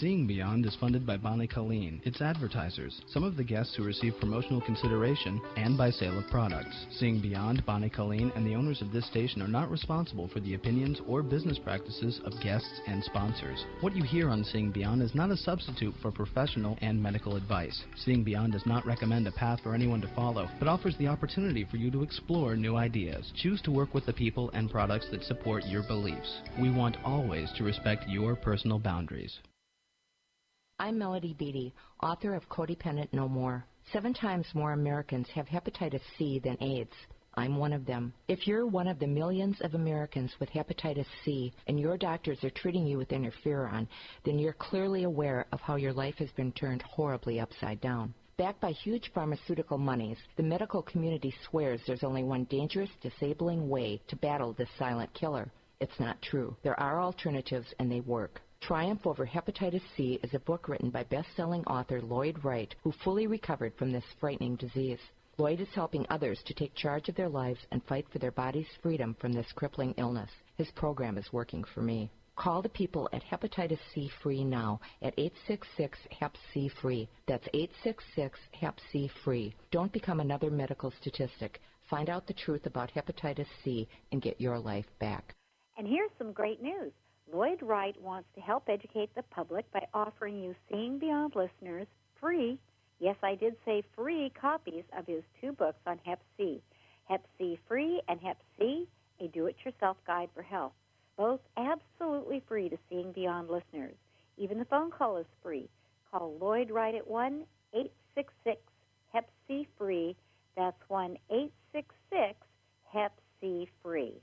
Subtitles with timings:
[0.00, 4.14] Seeing Beyond is funded by Bonnie Colleen, its advertisers, some of the guests who receive
[4.20, 6.86] promotional consideration, and by sale of products.
[6.92, 10.54] Seeing Beyond, Bonnie Colleen, and the owners of this station are not responsible for the
[10.54, 13.64] opinions or business practices of guests and sponsors.
[13.80, 17.82] What you hear on Seeing Beyond is not a substitute for professional and medical advice.
[17.96, 21.64] Seeing Beyond does not recommend a path for anyone to follow, but offers the opportunity
[21.68, 23.32] for you to explore new ideas.
[23.34, 26.38] Choose to work with the people and products that support your beliefs.
[26.56, 29.40] We want always to respect your personal boundaries.
[30.80, 31.74] I'm Melody Beattie,
[32.04, 33.66] author of Codependent No More.
[33.92, 36.92] Seven times more Americans have hepatitis C than AIDS.
[37.34, 38.12] I'm one of them.
[38.28, 42.50] If you're one of the millions of Americans with hepatitis C and your doctors are
[42.50, 43.88] treating you with interferon,
[44.24, 48.14] then you're clearly aware of how your life has been turned horribly upside down.
[48.36, 54.00] Backed by huge pharmaceutical monies, the medical community swears there's only one dangerous, disabling way
[54.06, 55.50] to battle this silent killer.
[55.80, 56.56] It's not true.
[56.62, 58.40] There are alternatives and they work.
[58.60, 63.26] Triumph Over Hepatitis C is a book written by best-selling author Lloyd Wright, who fully
[63.26, 64.98] recovered from this frightening disease.
[65.38, 68.68] Lloyd is helping others to take charge of their lives and fight for their body's
[68.82, 70.30] freedom from this crippling illness.
[70.56, 72.10] His program is working for me.
[72.36, 77.08] Call the people at Hepatitis C Free now at 866 Hep C Free.
[77.26, 79.54] That's 866 Hep C Free.
[79.70, 81.60] Don't become another medical statistic.
[81.88, 85.34] Find out the truth about hepatitis C and get your life back.
[85.78, 86.92] And here's some great news.
[87.32, 91.86] Lloyd Wright wants to help educate the public by offering you Seeing Beyond listeners
[92.20, 92.58] free,
[93.00, 96.62] yes, I did say free copies of his two books on Hep C
[97.08, 98.86] Hep C Free and Hep C,
[99.20, 100.72] a do it yourself guide for health
[101.18, 103.96] both absolutely free to Seeing Beyond listeners.
[104.38, 105.68] Even the phone call is free.
[106.10, 108.62] Call Lloyd Wright at 1 866
[109.12, 110.16] Hep C Free.
[110.56, 112.36] That's 1 866
[112.92, 114.14] Hep C Free.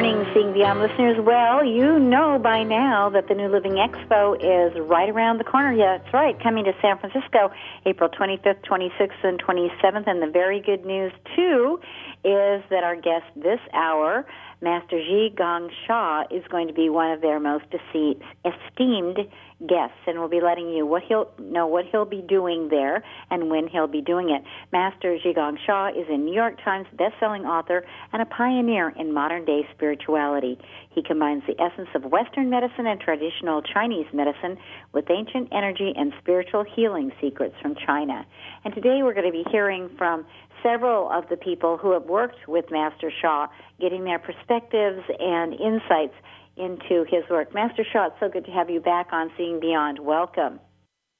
[0.00, 1.18] Morning, Seeing Beyond listeners.
[1.20, 5.74] Well, you know by now that the New Living Expo is right around the corner.
[5.74, 7.50] Yeah, that's right, coming to San Francisco
[7.84, 10.08] April 25th, 26th, and 27th.
[10.08, 11.80] And the very good news, too,
[12.24, 14.24] is that our guest this hour,
[14.62, 19.18] Master Zhi Gang Sha, is going to be one of their most esteemed
[19.66, 23.50] guests, and we'll be letting you what he'll know what he'll be doing there and
[23.50, 24.42] when he'll be doing it.
[24.72, 29.12] Master Zhi Gang Sha is a New York Times best-selling author and a pioneer in
[29.12, 30.58] modern-day spirituality.
[30.90, 34.56] He combines the essence of Western medicine and traditional Chinese medicine
[34.92, 38.26] with ancient energy and spiritual healing secrets from China.
[38.64, 40.24] And today we're going to be hearing from
[40.62, 43.46] several of the people who have worked with Master Sha,
[43.80, 46.14] getting their perspectives and insights
[46.56, 47.54] into his work.
[47.54, 49.98] Master Sha, it's so good to have you back on Seeing Beyond.
[49.98, 50.60] Welcome.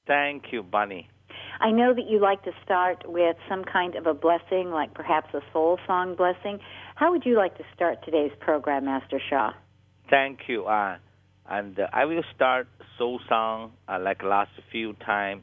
[0.06, 1.08] Thank you, Bunny.
[1.60, 5.34] I know that you like to start with some kind of a blessing, like perhaps
[5.34, 6.58] a soul song blessing.
[6.94, 9.52] How would you like to start today's program, Master Sha?
[10.08, 10.64] Thank you.
[10.64, 10.96] Uh,
[11.48, 15.42] and uh, I will start soul song uh, like last few times.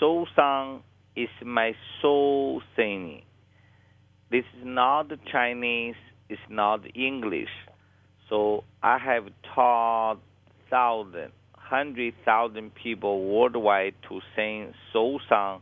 [0.00, 0.82] Soul song
[1.14, 3.22] is my soul singing.
[4.30, 5.94] This is not Chinese,
[6.30, 7.50] it's not English.
[8.32, 10.16] So I have taught
[10.70, 15.60] thousand, hundred thousand people worldwide to sing soul song.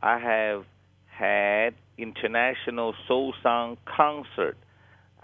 [0.00, 0.64] I have
[1.06, 4.56] had international soul song concert.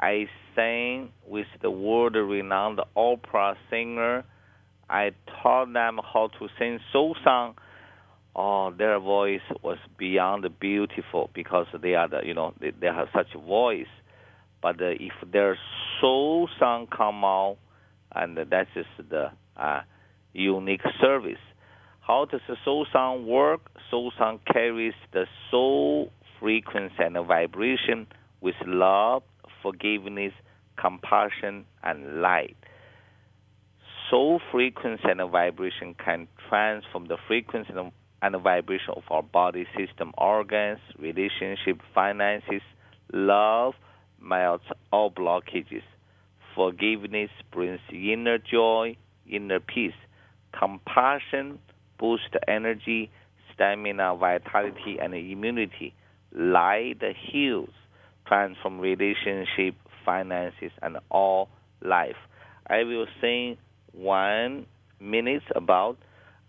[0.00, 0.26] I
[0.56, 4.24] sang with the world-renowned opera singer.
[4.90, 5.12] I
[5.44, 7.54] taught them how to sing soul song.
[8.34, 13.06] Oh, their voice was beyond beautiful because they are the, you know, they, they have
[13.14, 13.86] such a voice.
[14.64, 15.58] But uh, if their
[16.00, 17.58] soul song come out,
[18.14, 19.26] and that is the
[19.58, 19.80] uh,
[20.32, 21.44] unique service.
[22.00, 23.70] How does the soul song work?
[23.90, 26.10] Soul song carries the soul
[26.40, 28.06] frequency and vibration
[28.40, 29.22] with love,
[29.62, 30.32] forgiveness,
[30.80, 32.56] compassion, and light.
[34.10, 37.70] Soul frequency and vibration can transform the frequency
[38.22, 42.62] and vibration of our body system, organs, relationship, finances,
[43.12, 43.74] love,
[44.24, 45.82] melts all blockages.
[46.54, 48.96] Forgiveness brings inner joy,
[49.30, 49.92] inner peace.
[50.58, 51.58] Compassion
[51.98, 53.10] boosts energy,
[53.52, 55.94] stamina, vitality, and immunity.
[56.32, 57.00] Light
[57.30, 57.70] heals,
[58.26, 59.74] transform relationship,
[60.04, 61.48] finances, and all
[61.82, 62.16] life.
[62.68, 63.56] I will sing
[63.92, 64.66] one
[65.00, 65.96] minute about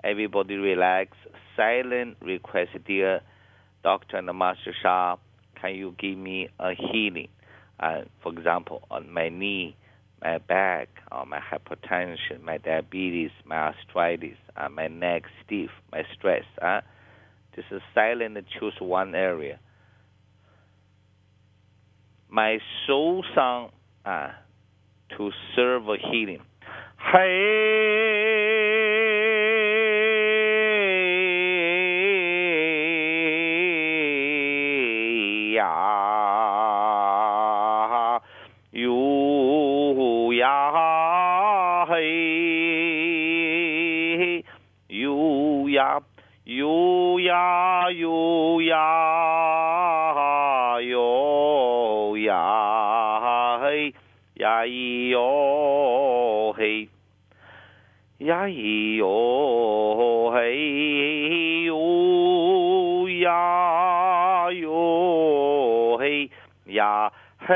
[0.03, 1.11] everybody relax.
[1.55, 3.21] Silent request, dear
[3.83, 5.15] Doctor and Master Sha,
[5.61, 7.27] can you give me a healing?
[7.79, 9.75] Uh, for example, on my knee,
[10.21, 16.43] my back, or my hypertension, my diabetes, my arthritis, uh, my neck stiff, my stress.
[16.61, 16.81] Uh,
[17.55, 19.59] just silent choose one area.
[22.29, 23.71] My soul song
[24.05, 24.29] uh,
[25.17, 26.41] to serve healing.
[27.13, 27.95] Hey
[35.55, 36.04] ya
[58.25, 66.31] 呀咿哟，嘿咿哟，呀咿哟，嘿
[66.65, 67.55] 呀，嘿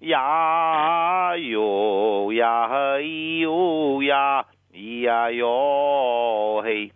[0.00, 2.74] 咿哟，呀嘿
[3.04, 6.90] 咿哟，呀咿呀，哟嘿，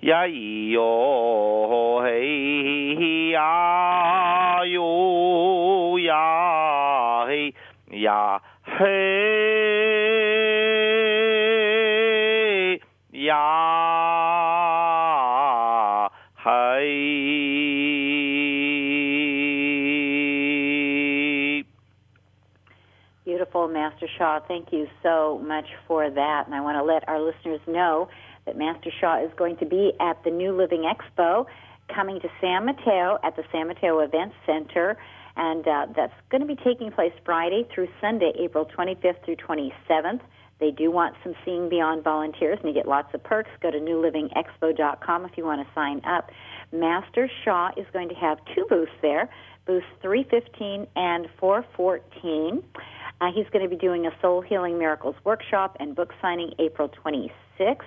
[0.00, 1.59] 呀咿哟。
[24.20, 24.40] Sha.
[24.46, 26.42] Thank you so much for that.
[26.44, 28.10] And I want to let our listeners know
[28.44, 31.46] that Master Sha is going to be at the New Living Expo
[31.94, 34.98] coming to San Mateo at the San Mateo Event Center.
[35.36, 40.20] And uh, that's going to be taking place Friday through Sunday, April 25th through 27th.
[40.58, 43.48] They do want some Seeing Beyond volunteers, and you get lots of perks.
[43.62, 46.30] Go to newlivingexpo.com if you want to sign up.
[46.70, 49.30] Master Sha is going to have two booths there,
[49.66, 52.62] booths 315 and 414.
[53.20, 56.88] Uh, he's going to be doing a Soul Healing Miracles workshop and book signing April
[56.88, 57.82] 26th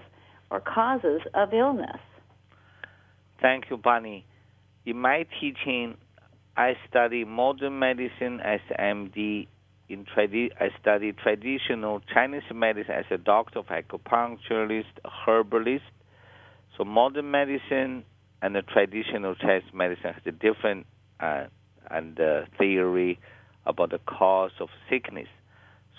[0.51, 2.01] or causes of illness?
[3.41, 4.25] Thank you, Bonnie.
[4.85, 5.95] In my teaching,
[6.57, 9.47] I study modern medicine as MD.
[9.89, 14.85] In I study traditional Chinese medicine as a doctor of acupuncturist,
[15.25, 15.83] herbalist.
[16.77, 18.03] So modern medicine
[18.41, 20.85] and the traditional Chinese medicine has a different
[21.19, 21.45] uh,
[21.89, 23.19] and uh, theory
[23.65, 25.27] about the cause of sickness.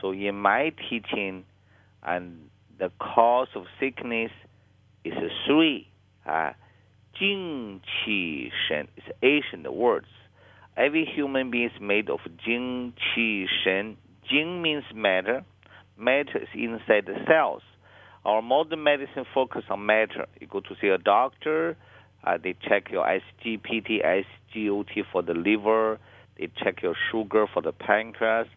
[0.00, 1.44] So in my teaching,
[2.04, 2.48] and
[2.78, 4.30] the cause of sickness
[5.04, 5.14] is
[5.48, 5.88] three.
[6.24, 6.52] Uh,
[7.18, 8.86] Jing, Qi, Shen.
[8.96, 10.06] It's ancient words.
[10.76, 13.96] Every human being is made of Jing, Qi, Shen.
[14.28, 15.44] Jing means matter.
[15.98, 17.62] Matter is inside the cells.
[18.24, 20.26] Our modern medicine focus on matter.
[20.40, 21.76] You go to see a doctor,
[22.24, 25.98] uh, they check your SGPT, SGOT for the liver.
[26.38, 28.48] They check your sugar for the pancreas.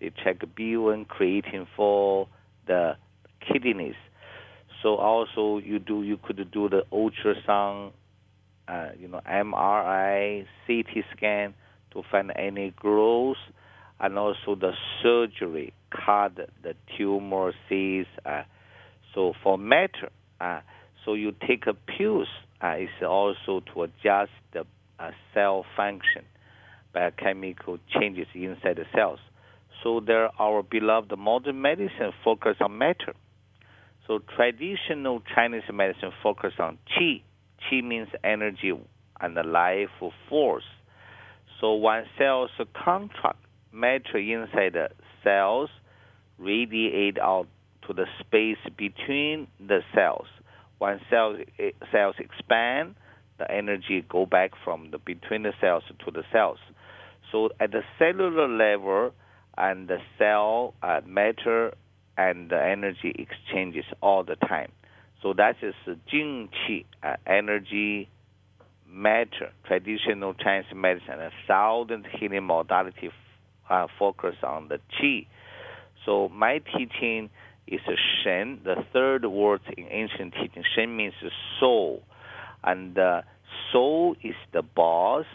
[0.00, 2.28] They check BUN creatine for
[2.66, 2.96] the
[3.40, 3.94] kidneys.
[4.82, 7.92] So also you do you could do the ultrasound,
[8.72, 11.54] uh, you know MRI, CT scan
[11.92, 13.36] to find any growth,
[14.00, 18.08] and also the surgery cut the tumor cyst.
[18.24, 18.42] Uh,
[19.14, 20.10] so for matter,
[20.40, 20.60] uh,
[21.04, 22.28] so you take a pills
[22.62, 24.64] uh, is also to adjust the
[24.98, 26.22] uh, cell function
[26.94, 29.18] by chemical changes inside the cells.
[29.82, 33.14] So there, our beloved modern medicine focus on matter.
[34.06, 37.22] So traditional Chinese medicine focus on qi.
[37.70, 38.72] Qi means energy
[39.20, 39.88] and life
[40.28, 40.64] force.
[41.60, 42.50] So when cells
[42.84, 43.38] contract,
[43.72, 44.88] matter inside the
[45.22, 45.70] cells
[46.38, 47.46] radiate out
[47.86, 50.26] to the space between the cells.
[50.78, 51.38] When cells
[51.92, 52.96] cells expand,
[53.38, 56.58] the energy go back from the between the cells to the cells.
[57.30, 59.12] So at the cellular level,
[59.56, 61.74] and the cell uh, matter
[62.16, 64.72] and the energy exchanges all the time.
[65.22, 65.74] So that is
[66.10, 68.08] Jing Qi, uh, energy,
[68.88, 73.10] matter, traditional Chinese medicine, a thousand healing modality
[73.70, 75.26] uh, focus on the qi.
[76.04, 77.30] So my teaching
[77.66, 77.80] is
[78.24, 78.60] shen.
[78.64, 82.02] The third word in ancient teaching, shen means the soul,
[82.64, 83.22] and uh,
[83.72, 85.26] soul is the boss.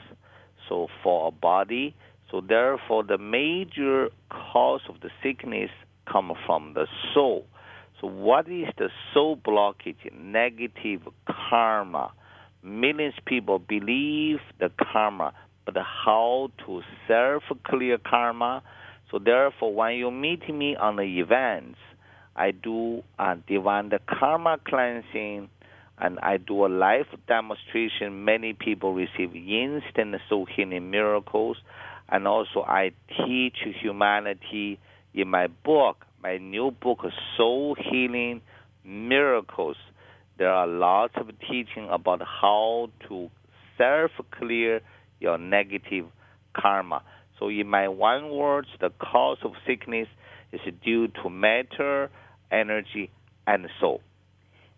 [0.68, 1.96] So for a body,
[2.30, 5.70] so therefore the major cause of the sickness
[6.12, 7.46] come from the soul.
[8.00, 10.12] So what is the soul blockage?
[10.14, 11.02] Negative
[11.50, 12.12] karma.
[12.64, 15.34] Millions of people believe the karma,
[15.66, 18.62] but how to self clear karma?
[19.10, 21.80] So therefore, when you meet me on the events,
[22.36, 25.50] I do uh, divine the karma cleansing,
[25.98, 28.26] and I do a live demonstration.
[28.26, 31.58] Many people receive instant soul healing miracles,
[32.10, 32.92] and also I
[33.26, 34.80] teach humanity
[35.14, 37.06] in my book, my new book,
[37.38, 38.42] Soul Healing
[38.84, 39.78] Miracles.
[40.38, 43.30] There are lots of teaching about how to
[43.78, 44.82] self clear
[45.22, 46.08] your negative
[46.54, 47.02] karma.
[47.40, 50.10] So, in my one words, the cause of sickness
[50.52, 52.10] is due to matter,
[52.52, 53.10] energy,
[53.46, 54.02] and soul.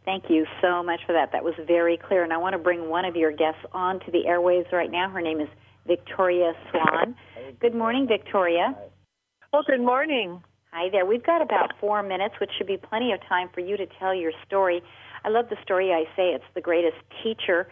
[0.06, 1.32] Thank you so much for that.
[1.32, 2.24] That was very clear.
[2.24, 5.10] And I want to bring one of your guests on to the airwaves right now.
[5.10, 5.50] Her name is
[5.88, 7.16] Victoria Swan.
[7.60, 8.78] Good morning, Victoria.
[9.52, 10.44] Well, good morning.
[10.72, 11.04] Hi there.
[11.04, 14.14] We've got about four minutes, which should be plenty of time for you to tell
[14.14, 14.84] your story.
[15.26, 15.92] I love the story.
[15.92, 17.68] I say it's the greatest teacher.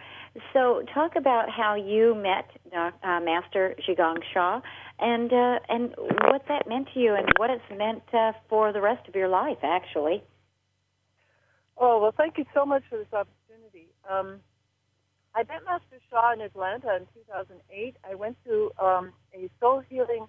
[0.51, 4.61] So, talk about how you met uh, Master Zhi Gang Sha,
[4.99, 5.93] and uh, and
[6.25, 9.27] what that meant to you, and what it's meant uh, for the rest of your
[9.27, 10.23] life, actually.
[11.77, 13.89] Oh well, thank you so much for this opportunity.
[14.09, 14.39] Um,
[15.35, 17.95] I met Master Sha in Atlanta in 2008.
[18.03, 20.25] I went to um, a soul healing,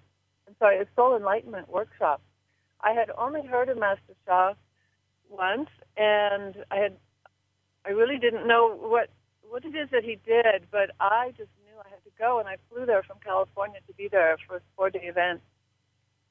[0.47, 2.21] I'm sorry, a soul enlightenment workshop.
[2.81, 4.53] I had only heard of Master Sha
[5.29, 6.97] once, and I had,
[7.85, 9.09] I really didn't know what
[9.49, 12.47] what it is that he did, but I just knew I had to go, and
[12.47, 15.41] I flew there from California to be there for a four-day event.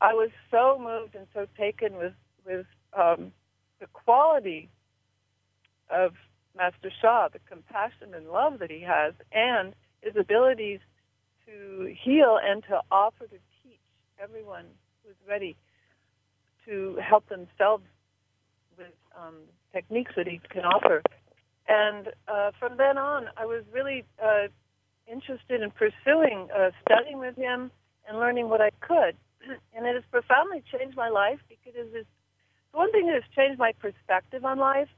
[0.01, 2.15] I was so moved and so taken with
[2.47, 3.33] with um,
[3.81, 4.69] the quality
[5.91, 6.13] of
[6.57, 10.81] Master Sha, the compassion and love that he has, and his abilities
[11.47, 13.81] to heal and to offer to teach
[14.23, 14.67] everyone
[15.05, 15.57] who's ready
[16.69, 17.85] to help themselves
[18.77, 19.35] with um,
[19.73, 21.03] techniques that he can offer.
[21.67, 24.49] And uh, from then on, I was really uh,
[25.11, 27.71] interested in pursuing uh, studying with him
[28.09, 29.17] and learning what I could.
[29.75, 32.07] And it has profoundly changed my life because it is
[32.73, 34.89] one thing that has changed my perspective on life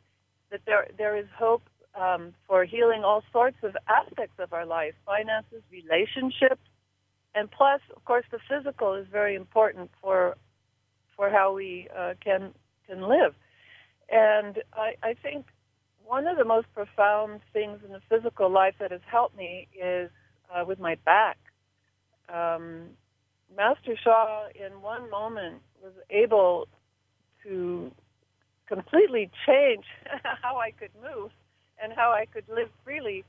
[0.50, 1.62] that there there is hope
[1.94, 6.62] um, for healing all sorts of aspects of our life, finances, relationships,
[7.34, 10.36] and plus, of course, the physical is very important for
[11.20, 12.50] for how we uh, can
[12.88, 13.34] can live.
[14.10, 15.44] And I, I think
[16.02, 20.10] one of the most profound things in the physical life that has helped me is
[20.50, 21.36] uh, with my back.
[22.32, 22.96] Um,
[23.54, 26.68] Master Sha, in one moment, was able
[27.44, 27.92] to
[28.66, 29.84] completely change
[30.42, 31.32] how I could move
[31.82, 33.24] and how I could live freely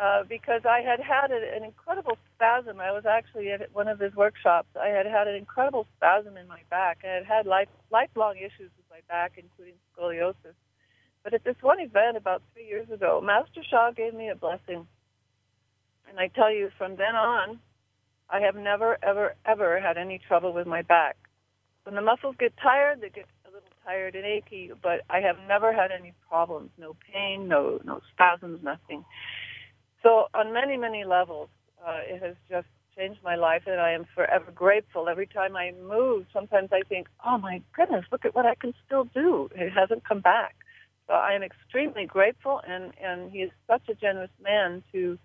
[0.00, 2.80] uh, because I had had an incredible spasm.
[2.80, 4.68] I was actually at one of his workshops.
[4.80, 6.98] I had had an incredible spasm in my back.
[7.04, 10.54] I had had life, lifelong issues with my back, including scoliosis.
[11.24, 14.86] But at this one event about three years ago, Master Sha gave me a blessing.
[16.08, 17.58] And I tell you, from then on,
[18.28, 21.16] I have never, ever, ever had any trouble with my back.
[21.84, 25.36] When the muscles get tired, they get a little tired and achy, but I have
[25.48, 29.04] never had any problems, no pain, no no spasms, nothing.
[30.06, 31.50] So on many many levels,
[31.84, 35.08] uh, it has just changed my life, and I am forever grateful.
[35.08, 38.72] Every time I move, sometimes I think, oh my goodness, look at what I can
[38.86, 39.50] still do.
[39.56, 40.54] It hasn't come back.
[41.08, 45.18] So I am extremely grateful, and and he is such a generous man to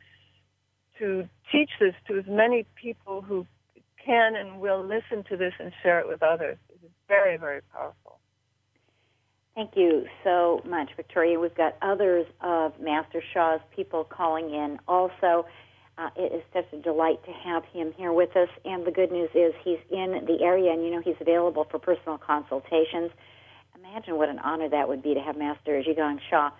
[1.00, 3.48] to teach this to as many people who
[4.04, 6.58] can and will listen to this and share it with others.
[6.72, 8.21] It is very, very powerful.
[9.56, 11.38] Thank you so much, Victoria.
[11.38, 15.46] We've got others of Master Sha's people calling in also.
[15.98, 18.48] Uh, it is such a delight to have him here with us.
[18.64, 21.80] And the good news is he's in the area, and you know he's available for
[21.80, 23.12] personal consultations.
[23.78, 26.52] Imagine what an honor that would be to have Master Zhi Gang Sha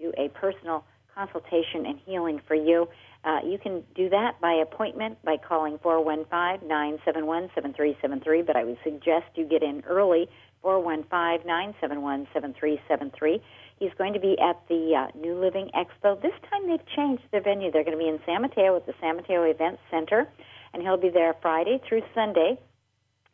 [0.00, 2.88] do a personal consultation and healing for you.
[3.22, 8.78] Uh, you can do that by appointment by calling 415 971 7373, but I would
[8.82, 10.28] suggest you get in early
[10.62, 13.42] 415 971 7373.
[13.78, 16.20] He's going to be at the uh, New Living Expo.
[16.20, 17.70] This time they've changed their venue.
[17.70, 20.28] They're going to be in San Mateo at the San Mateo Event Center,
[20.72, 22.58] and he'll be there Friday through Sunday,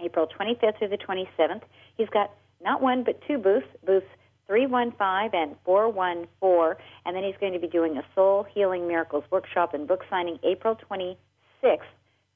[0.00, 1.62] April 25th through the 27th.
[1.96, 2.30] He's got
[2.62, 4.06] not one but two booths, booths
[4.46, 9.74] 315 and 414, and then he's going to be doing a Soul Healing Miracles workshop
[9.74, 11.80] and book signing April 26th,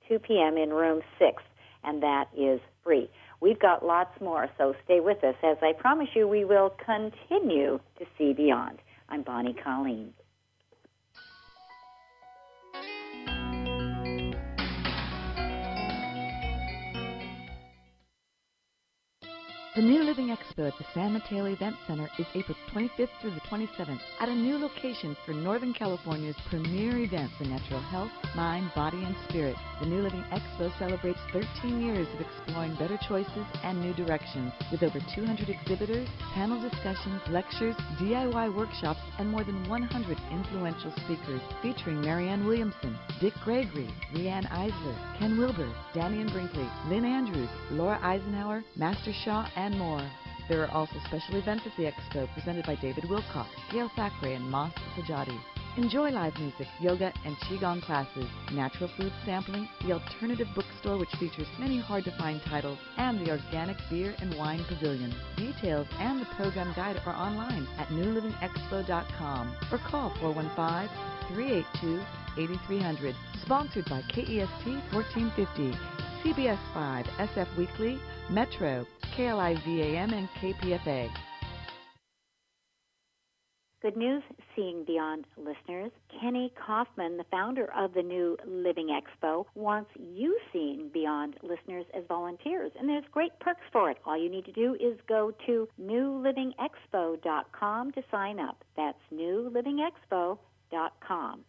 [0.09, 0.57] 2 p.m.
[0.57, 1.43] in room 6.
[1.85, 3.09] and that is free.
[3.41, 5.35] We've got lots more, so stay with us.
[5.43, 8.79] As I promise you, we will continue to see beyond.
[9.09, 10.13] I'm Bonnie Colleen.
[19.81, 23.41] The New Living Expo at the San Mateo Event Center is April 25th through the
[23.41, 29.03] 27th at a new location for Northern California's premier event for natural health, mind, body,
[29.03, 29.57] and spirit.
[29.81, 34.83] The New Living Expo celebrates 13 years of exploring better choices and new directions with
[34.83, 42.03] over 200 exhibitors, panel discussions, lectures, DIY workshops, and more than 100 influential speakers featuring
[42.03, 49.15] Marianne Williamson, Dick Gregory, Riane Eisler, Ken Wilber, Dannion Brinkley, Lynn Andrews, Laura Eisenhower, Master
[49.25, 50.03] Sha, and more.
[50.49, 54.51] There are also special events at the expo presented by David Wilcock, Gail Thackray, and
[54.51, 55.39] Mas Sajady.
[55.77, 61.47] Enjoy live music, yoga, and Qigong classes, natural food sampling, the alternative bookstore which features
[61.61, 65.15] many hard-to-find titles, and the organic beer and wine pavilion.
[65.37, 70.11] Details and the program guide are online at newlivingexpo.com or call
[71.31, 73.15] 415-382-8300.
[73.43, 75.79] Sponsored by KEST 1450,
[76.25, 78.01] CBS 5, SF Weekly,
[78.31, 81.11] Metro, KLIVAM, and KPFA.
[83.83, 84.23] Good news,
[84.55, 85.91] Seeing Beyond listeners.
[86.21, 92.05] Kenny Kaufman, the founder of the New Living Expo, wants you Seeing Beyond listeners as
[92.07, 93.97] volunteers, and there's great perks for it.
[94.05, 98.63] All you need to do is go to newlivingexpo.com to sign up.
[98.77, 101.45] That's newlivingexpo.com.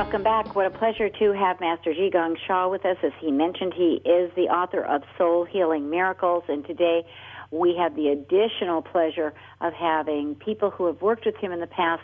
[0.00, 0.56] Welcome back.
[0.56, 2.96] What a pleasure to have Master Zhi Gang Sha with us.
[3.02, 7.04] As he mentioned, he is the author of Soul Healing Miracles, and today
[7.50, 11.66] we have the additional pleasure of having people who have worked with him in the
[11.66, 12.00] past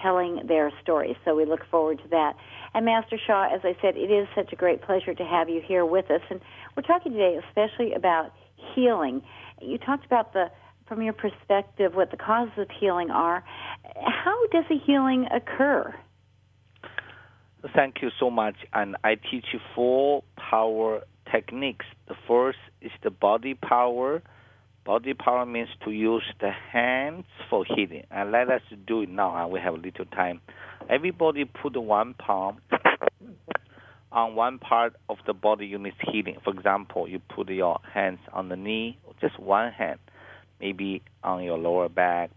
[0.00, 1.16] telling their stories.
[1.24, 2.36] So we look forward to that.
[2.72, 5.60] And Master Sha, as I said, it is such a great pleasure to have you
[5.60, 6.22] here with us.
[6.30, 6.40] And
[6.76, 8.32] we're talking today especially about
[8.76, 9.22] healing.
[9.60, 10.52] You talked about the
[10.86, 13.42] from your perspective what the causes of healing are.
[14.06, 15.92] How does a healing occur?
[17.74, 18.56] Thank you so much.
[18.72, 21.86] And I teach four power techniques.
[22.08, 24.22] The first is the body power.
[24.84, 28.04] Body power means to use the hands for healing.
[28.10, 29.36] And let us do it now.
[29.36, 30.40] And we have a little time.
[30.88, 32.58] Everybody put one palm
[34.12, 36.38] on one part of the body you need healing.
[36.42, 40.00] For example, you put your hands on the knee, just one hand,
[40.60, 42.30] maybe on your lower back,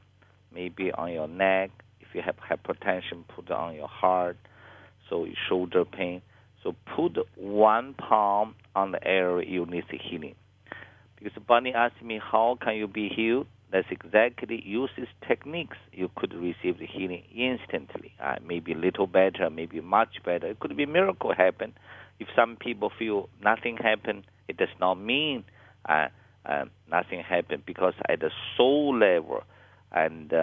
[0.54, 1.72] maybe on your neck.
[2.02, 4.38] If you have hypertension, put it on your heart
[5.14, 6.22] so shoulder pain.
[6.64, 10.36] So put one palm on the area you need healing.
[11.18, 13.48] Because Bunny asked me, how can you be healed?
[13.72, 15.78] That's exactly use these techniques.
[15.92, 18.14] You could receive the healing instantly.
[18.22, 20.48] Uh, maybe little better, maybe much better.
[20.48, 21.74] It could be miracle happen.
[22.20, 25.44] If some people feel nothing happened, it does not mean
[25.88, 26.08] uh,
[26.46, 29.44] uh, nothing happened because at the soul level
[29.92, 30.34] and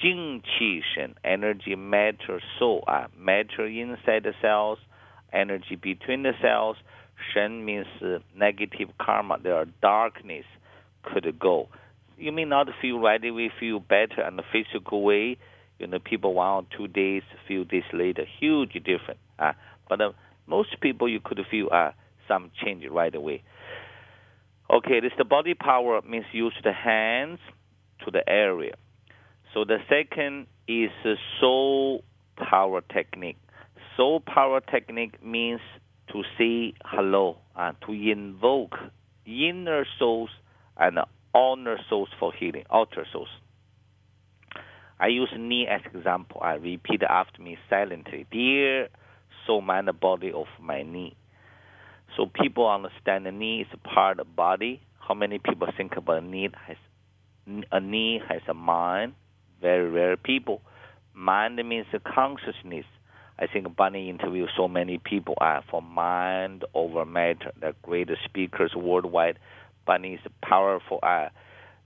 [0.00, 4.78] Jing Qi Shen, energy matter soul, uh, matter inside the cells,
[5.32, 6.76] energy between the cells.
[7.32, 10.44] Shen means uh, negative karma, there are darkness
[11.02, 11.68] could go.
[12.18, 15.38] You may not feel right away, feel better in a physical way.
[15.78, 19.20] You know, people one or two days, few days later, huge difference.
[19.38, 19.52] Uh,
[19.88, 20.12] but uh,
[20.46, 21.92] most people, you could feel uh,
[22.28, 23.42] some change right away.
[24.70, 27.38] Okay, this the body power means use the hands
[28.04, 28.74] to the area
[29.56, 30.90] so the second is
[31.40, 32.04] soul
[32.36, 33.38] power technique.
[33.96, 35.62] Soul power technique means
[36.12, 38.74] to say hello, uh, to invoke
[39.24, 40.28] inner souls
[40.76, 40.98] and
[41.34, 43.30] honor souls for healing, outer souls.
[45.00, 46.42] I use knee as example.
[46.44, 48.26] I repeat after me silently.
[48.30, 48.88] Dear
[49.46, 51.16] soul, mind, body of my knee.
[52.14, 54.82] So people understand the knee is a part of body.
[54.98, 56.76] How many people think about a knee has
[57.72, 59.14] a knee has a mind,
[59.60, 60.62] very rare people.
[61.14, 62.84] Mind means consciousness.
[63.38, 68.72] I think Bunny interviewed so many people uh, for mind over matter, the great speakers
[68.74, 69.38] worldwide.
[69.86, 71.28] Bunny is a powerful uh,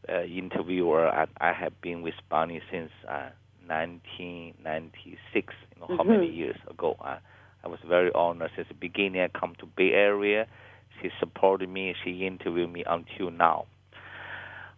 [0.08, 1.08] uh, interviewer.
[1.08, 3.30] I, I have been with Bunny since uh,
[3.66, 5.54] 1996.
[5.74, 5.96] You know, mm-hmm.
[5.96, 6.36] how many mm-hmm.
[6.36, 6.96] years ago?
[7.04, 7.18] Uh,
[7.62, 9.20] I was very honored since the beginning.
[9.20, 10.46] I come to Bay Area
[11.00, 11.94] She supported me.
[12.04, 13.66] She interviewed me until now.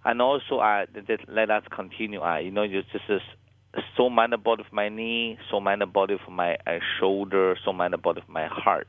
[0.04, 0.86] And also, uh,
[1.28, 2.20] let us continue.
[2.20, 3.24] Uh, you know, just, just
[3.96, 7.94] so mind body of my knee, so mind body of my uh, shoulder, so mind
[8.02, 8.88] body of my heart.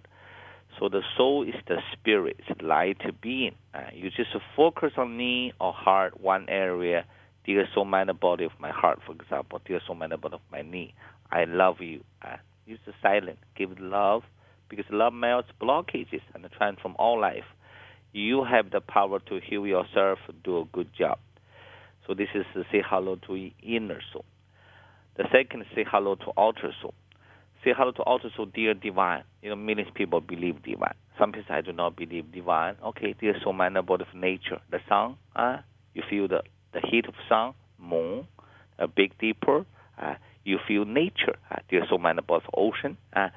[0.79, 3.53] So the soul is the spirit, light being.
[3.73, 7.05] Uh, you just focus on knee or heart, one area.
[7.45, 9.59] Dear soul, mind, body of my heart, for example.
[9.65, 10.93] Dear soul, mind, body of my knee.
[11.31, 12.03] I love you.
[12.21, 13.37] Uh, use the silent.
[13.55, 14.23] Give love,
[14.69, 17.45] because love melts blockages and transform all life.
[18.13, 20.19] You have the power to heal yourself.
[20.43, 21.19] Do a good job.
[22.07, 24.25] So this is say hello to inner soul.
[25.17, 26.93] The second, say hello to outer soul
[27.63, 29.23] say hello to also so dear divine.
[29.41, 30.95] You know, millions of people believe divine.
[31.19, 32.75] Some people I do not believe divine.
[32.83, 34.59] Okay, dear soul mind about of nature.
[34.71, 35.57] The sun, uh,
[35.93, 36.41] you feel the,
[36.73, 38.27] the heat of sun, moon,
[38.79, 39.65] a big deeper.
[40.01, 41.35] Uh, you feel nature.
[41.49, 42.97] Uh, dear soul mind about ocean.
[43.15, 43.29] Uh,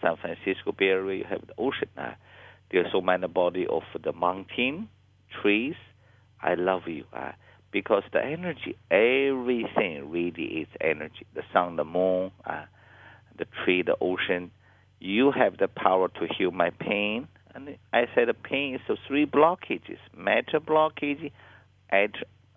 [0.00, 1.88] San Francisco Bay Area, you have the ocean.
[1.96, 2.12] Uh,
[2.72, 4.88] dear soul mind body of the mountain,
[5.40, 5.74] trees.
[6.42, 7.04] I love you.
[7.14, 7.32] Uh,
[7.70, 11.26] because the energy, everything really is energy.
[11.34, 12.64] The sun, the moon, uh,
[13.38, 14.50] the tree, the ocean.
[15.00, 17.28] You have the power to heal my pain.
[17.54, 21.30] And I said the pain is the three blockages matter blockage,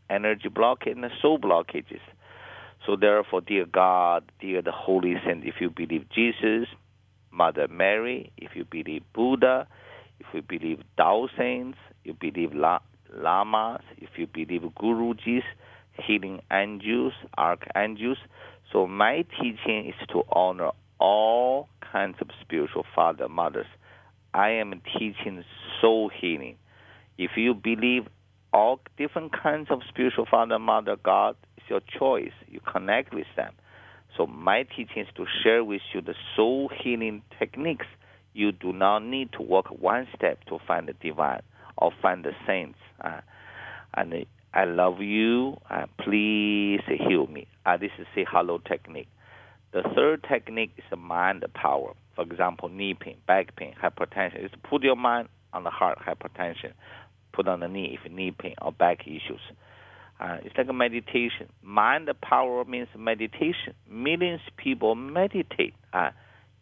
[0.09, 2.01] energy blockage, and soul blockages.
[2.85, 6.67] So therefore, dear God, dear the Holy Saint, if you believe Jesus,
[7.31, 9.67] Mother Mary, if you believe Buddha,
[10.19, 12.79] if you believe Tao saints, you believe La-
[13.13, 15.43] lamas, if you believe Gurujis,
[15.93, 18.17] healing angels, archangels,
[18.71, 23.67] so my teaching is to honor all kinds of spiritual father mothers.
[24.33, 25.43] I am teaching
[25.79, 26.57] soul healing.
[27.17, 28.07] If you believe
[28.51, 32.33] all different kinds of spiritual father mother God, it's your choice.
[32.47, 33.53] You connect with them.
[34.17, 37.87] So my teaching is to share with you the soul healing techniques.
[38.35, 41.41] You do not need to walk one step to find the divine
[41.77, 42.77] or find the saints.
[42.99, 43.21] Uh,
[43.95, 45.55] and I love you.
[45.69, 47.47] Uh, please heal me.
[47.65, 49.07] Uh, this is a hello technique.
[49.71, 51.93] The third technique is the mind power.
[52.15, 54.43] For example, knee pain, back pain, hypertension.
[54.43, 56.73] Is put your mind on the heart, hypertension.
[57.31, 59.41] Put on the knee if knee pain or back issues.
[60.19, 61.47] Uh, it's like a meditation.
[61.61, 63.73] Mind power means meditation.
[63.89, 65.73] Millions people meditate.
[65.93, 66.09] Uh,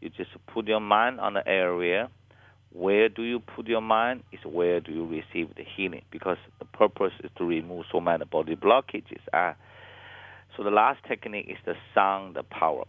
[0.04, 2.10] you just put your mind on the area
[2.74, 6.66] where do you put your mind is where do you receive the healing because the
[6.66, 9.22] purpose is to remove so many body blockages.
[9.32, 9.54] Uh,
[10.58, 12.86] so the last technique is the sound the power.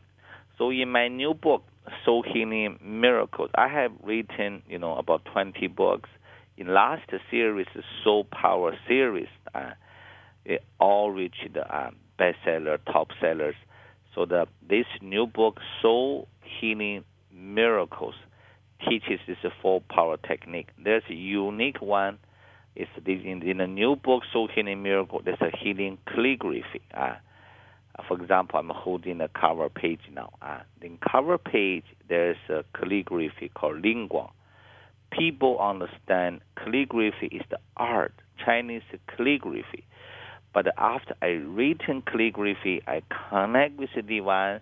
[0.56, 1.62] So in my new book,
[2.04, 6.08] Soul Healing Miracles, I have written, you know, about 20 books.
[6.56, 7.66] In last series,
[8.02, 9.72] Soul Power series, uh,
[10.46, 13.56] it all reached the uh, bestseller, top sellers.
[14.14, 16.28] So the this new book, Soul
[16.60, 18.14] Healing Miracles,
[18.88, 20.68] teaches this four power technique.
[20.82, 22.18] There's a unique one.
[22.76, 25.20] It's in, in the new book, Soul Healing Miracle.
[25.24, 26.82] There's a healing calligraphy.
[26.92, 27.14] Uh,
[28.08, 30.30] for example, I'm holding a cover page now.
[30.42, 34.30] Uh, in cover page, there's a calligraphy called Lingguang.
[35.12, 39.84] People understand calligraphy is the art, Chinese calligraphy.
[40.54, 44.60] But after I written calligraphy, I connect with the divine,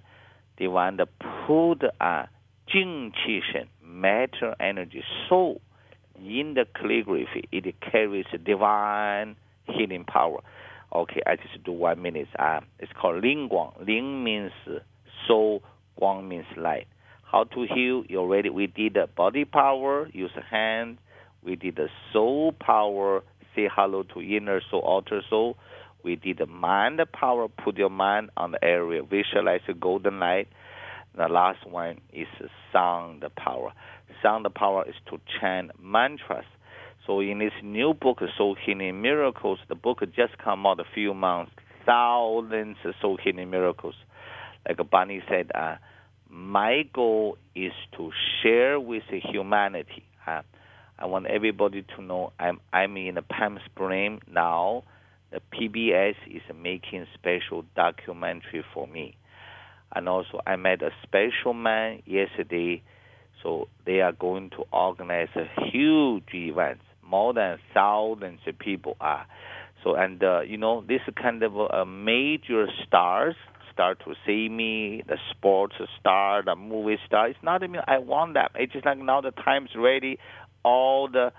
[0.56, 1.06] divine the
[1.46, 2.28] put a
[2.66, 5.60] Jing Qi Shen, matter energy, soul
[6.16, 7.44] in the calligraphy.
[7.52, 10.40] It carries divine healing power.
[10.94, 12.28] Okay, I just do one minute.
[12.38, 13.86] Uh, it's called Ling Guang.
[13.86, 14.52] Ling means
[15.26, 15.62] soul,
[16.00, 16.86] Guang means light.
[17.30, 18.04] How to heal?
[18.08, 20.98] You already we did the body power, use hand.
[21.42, 23.22] We did the soul power,
[23.54, 25.56] say hello to inner soul, outer soul.
[26.04, 30.48] We did the mind power, put your mind on the area, visualize the golden light.
[31.16, 32.26] The last one is
[32.72, 33.72] sound power.
[34.22, 36.44] Sound power is to chant mantras.
[37.06, 41.14] So in this new book, Soul Healing Miracles, the book just come out a few
[41.14, 41.52] months,
[41.84, 43.94] thousands of soul healing miracles.
[44.66, 45.76] Like Bunny said, uh,
[46.30, 48.10] my goal is to
[48.42, 50.04] share with humanity.
[50.26, 50.42] Uh,
[50.98, 54.84] I want everybody to know I'm I'm in Palm Spring now.
[55.32, 59.16] The PBS is making special documentary for me.
[59.94, 62.82] And also, I met a special man yesterday.
[63.42, 66.80] So they are going to organize a huge event.
[67.02, 69.26] More than thousands of people are.
[69.82, 73.34] So and uh, you know this kind of uh, major stars
[73.72, 77.28] start to see me, the sports star, the movie star.
[77.28, 78.52] It's not even I want that.
[78.54, 80.18] It's just like now the time's ready.
[80.64, 81.32] All the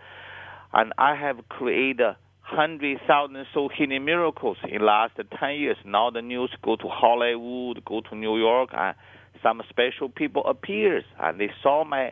[0.73, 5.77] and I have created hundred thousand soul healing miracles in last ten years.
[5.85, 8.95] Now the news go to Hollywood, go to New York, and
[9.41, 12.11] some special people appears, and they saw my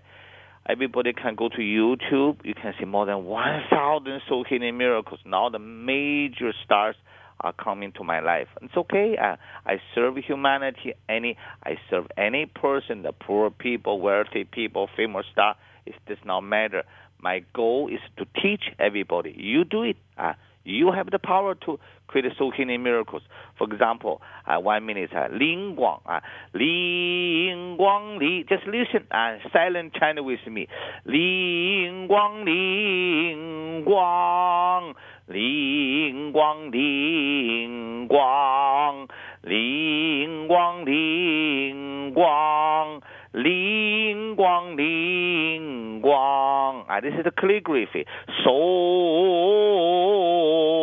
[0.70, 2.38] Everybody can go to YouTube.
[2.44, 5.20] You can see more than 1,000 soul healing miracles.
[5.26, 6.96] Now the major stars
[7.40, 8.48] are coming to my life.
[8.62, 9.18] It's okay.
[9.20, 10.94] I, I serve humanity.
[11.10, 15.56] Any I serve any person, the poor people, wealthy people, famous star.
[15.88, 16.84] It does not matter.
[17.22, 19.34] My goal is to teach everybody.
[19.38, 19.98] You do it.
[20.18, 23.24] Uh, you have the power to create so many miracles.
[23.58, 26.20] For example, uh, one minute, uh, Ling Guang, uh,
[26.54, 28.46] Ling Guang Li.
[28.48, 30.68] Just listen and uh, silent chant with me.
[31.06, 34.94] Ling Guang Ling Guang.
[35.32, 39.08] Ling Guang Ling Guang.
[39.46, 43.02] Ling Guang Ling Guang.
[43.34, 46.84] Ling Guang Ling Guang.
[46.90, 48.06] Ah, this is the calligraphy.
[48.44, 48.52] So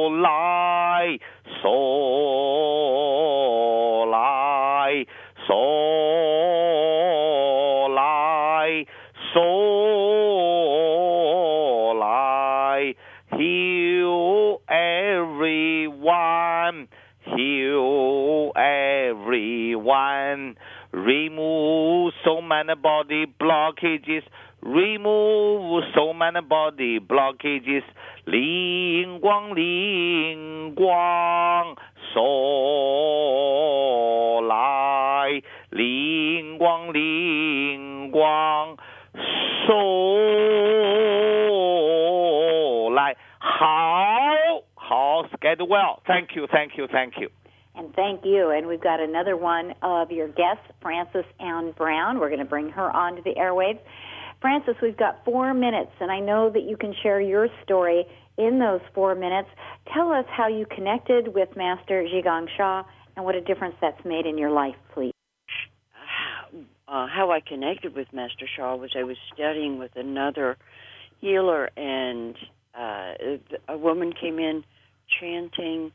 [0.08, 1.18] Lai,
[1.62, 1.74] So
[4.08, 5.04] Lai,
[5.46, 5.58] So
[7.94, 8.86] Lai,
[9.34, 9.44] So
[11.98, 12.94] Lai.
[13.36, 14.62] Heal
[15.47, 16.87] everyone,
[17.23, 20.55] heal everyone
[20.91, 24.23] remove so many body blockages,
[24.61, 27.83] remove so many body blockages,
[28.25, 31.75] 灵光灵光
[32.13, 32.21] 所
[34.41, 38.77] 来，灵光灵光
[39.65, 39.73] 所
[42.91, 44.46] 来，好
[44.88, 46.00] 好，get well.
[46.06, 47.28] Thank you, thank you, thank you.
[47.74, 48.48] And thank you.
[48.48, 52.18] And we've got another one of your guests, Frances Ann Brown.
[52.18, 53.80] We're going to bring her onto the airwaves.
[54.40, 58.06] Frances, we've got four minutes, and I know that you can share your story
[58.38, 59.50] in those four minutes.
[59.92, 64.24] Tell us how you connected with Master Zhigang Sha and what a difference that's made
[64.24, 65.12] in your life, please.
[66.88, 70.56] Uh, how I connected with Master Sha was I was studying with another
[71.20, 72.34] healer, and
[72.74, 73.12] uh,
[73.68, 74.64] a woman came in
[75.20, 75.92] chanting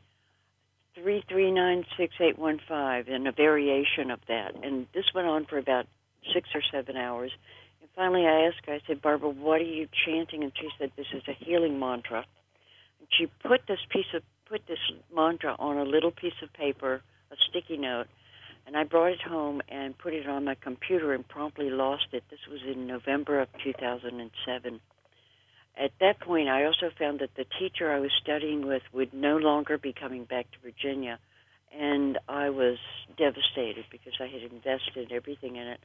[0.94, 4.54] three three nine six eight one five and a variation of that.
[4.62, 5.86] And this went on for about
[6.32, 7.32] six or seven hours.
[7.80, 8.74] And finally, I asked her.
[8.74, 12.24] I said, "Barbara, what are you chanting?" And she said, "This is a healing mantra."
[13.00, 14.78] And she put this piece of put this
[15.14, 18.06] mantra on a little piece of paper, a sticky note,
[18.66, 22.24] and I brought it home and put it on my computer and promptly lost it.
[22.30, 24.80] This was in November of 2007
[25.76, 29.36] at that point, I also found that the teacher I was studying with would no
[29.36, 31.18] longer be coming back to Virginia,
[31.76, 32.78] and I was
[33.18, 35.80] devastated because I had invested everything in it.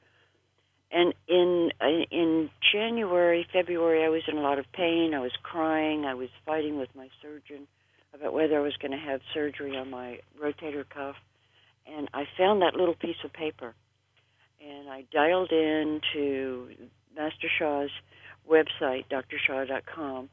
[0.92, 1.72] And in
[2.12, 5.14] in January, February, I was in a lot of pain.
[5.14, 6.06] I was crying.
[6.06, 7.68] I was fighting with my surgeon
[8.14, 11.16] about whether I was going to have surgery on my rotator cuff.
[11.86, 13.74] And I found that little piece of paper,
[14.64, 16.70] and I dialed in to
[17.16, 17.90] Master Sha's
[18.50, 20.30] website, drsha.com,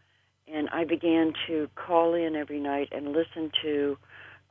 [0.52, 3.98] and I began to call in every night and listen to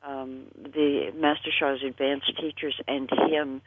[0.06, 3.62] um, the Master Sha's advanced teachers and him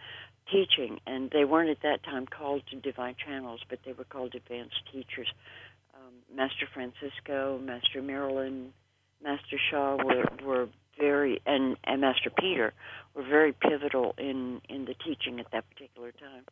[0.51, 1.01] teaching.
[1.07, 5.29] And they weren't at that time called Divine Channels, but they were called advanced teachers.
[5.95, 8.73] Um, Master Francisco, Master Marilyn,
[9.23, 12.73] Master Shaw were, were very, and, and Master Peter
[13.15, 16.45] were very pivotal in, in the teaching at that particular time.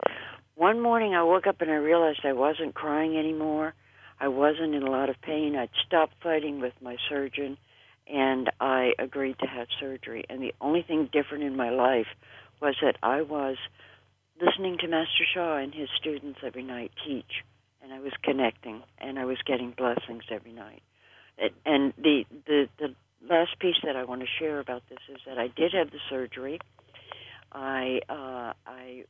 [0.55, 3.75] One morning I woke up and I realized I wasn't crying anymore.
[4.19, 5.57] I wasn't in a lot of pain.
[5.57, 7.59] I'd stopped fighting with my surgeon
[8.07, 10.25] and I agreed to have surgery.
[10.29, 12.07] And the only thing different in my life
[12.61, 13.57] was that I was
[14.41, 17.43] listening to Master Sha and his students every night teach,
[17.83, 20.83] and I was connecting, and I was getting blessings every night.
[21.67, 22.95] And the the the
[23.29, 25.99] last piece that I want to share about this is that I did have the
[26.11, 26.59] surgery.
[27.53, 29.05] I uh, I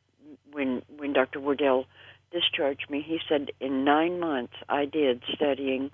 [0.53, 1.41] when when Dr.
[1.41, 1.87] Wardell
[2.33, 5.91] discharged me, he said in nine months I did studying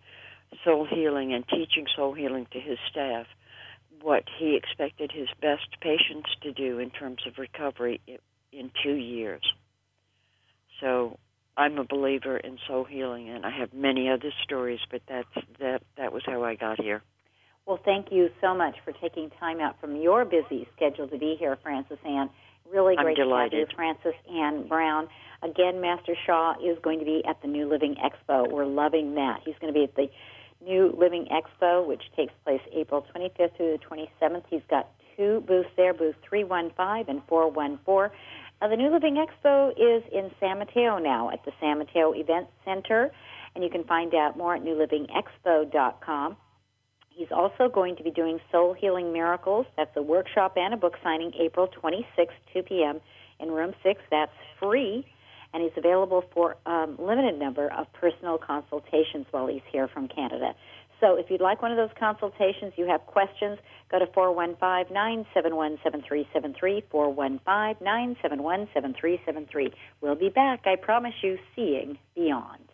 [0.65, 3.27] soul healing and teaching soul healing to his staff
[4.01, 8.01] what he expected his best patients to do in terms of recovery
[8.53, 9.43] in two years.
[10.81, 11.19] So
[11.57, 15.83] I'm a believer in soul healing, and I have many other stories, but that's that
[15.97, 17.03] that was how I got here.
[17.67, 21.37] Well, thank you so much for taking time out from your busy schedule to be
[21.39, 22.29] here, Frances Ann.
[22.71, 25.09] Really great to have you, Frances Ann Brown.
[25.43, 28.51] Again, Master Sha is going to be at the New Living Expo.
[28.51, 29.41] We're loving that.
[29.45, 30.09] He's going to be at the
[30.65, 34.45] New Living Expo, which takes place April 25th through the 27th.
[34.49, 38.17] He's got two booths there, booth 315 and 414.
[38.61, 42.47] Uh, the New Living Expo is in San Mateo now at the San Mateo Event
[42.65, 43.11] Center,
[43.55, 46.37] and you can find out more at newlivingexpo.com.
[47.15, 49.67] He's also going to be doing Soul Healing Miracles.
[49.77, 53.01] That's a workshop and a book signing April 26th, 2 p.m.
[53.41, 54.01] in room 6.
[54.11, 55.07] That's free.
[55.55, 60.09] and he's available for a um, limited number of personal consultations while he's here from
[60.09, 60.55] Canada.
[61.01, 63.59] So if you'd like one of those consultations, you have questions,
[63.91, 69.73] go to 415-971-7373, 415-971-7373.
[70.01, 72.72] We'll be back, I promise you, seeing beyond.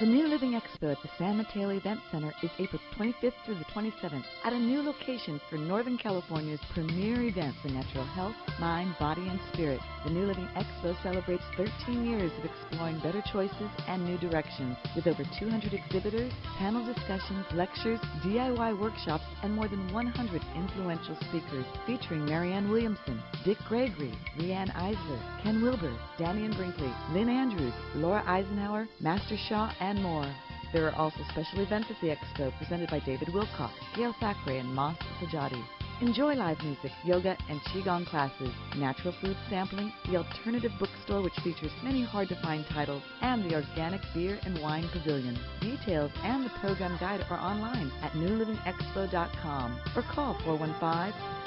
[0.00, 3.66] The New Living Expo at the San Mateo Event Center is April 25th through the
[3.66, 9.28] 27th at a new location for Northern California's premier events in natural health, mind, body,
[9.28, 9.78] and spirit.
[10.06, 15.06] The New Living Expo celebrates 13 years of exploring better choices and new directions with
[15.06, 22.24] over 200 exhibitors, panel discussions, lectures, DIY workshops, and more than 100 influential speakers featuring
[22.24, 29.36] Marianne Williamson, Dick Gregory, Riane Eisler, Ken Wilber, Dannion Brinkley, Lynn Andrews, Laura Eisenhower, Master
[29.36, 30.26] Sha, and and more.
[30.72, 34.72] There are also special events at the expo presented by David Wilcock, Gail Thackray, and
[34.72, 35.62] Mas Sajady.
[36.00, 41.72] Enjoy live music, yoga, and Qigong classes, natural food sampling, the alternative bookstore which features
[41.82, 45.36] many hard-to-find titles, and the organic beer and wine pavilion.
[45.60, 50.36] Details and the program guide are online at newlivingexpo.com or call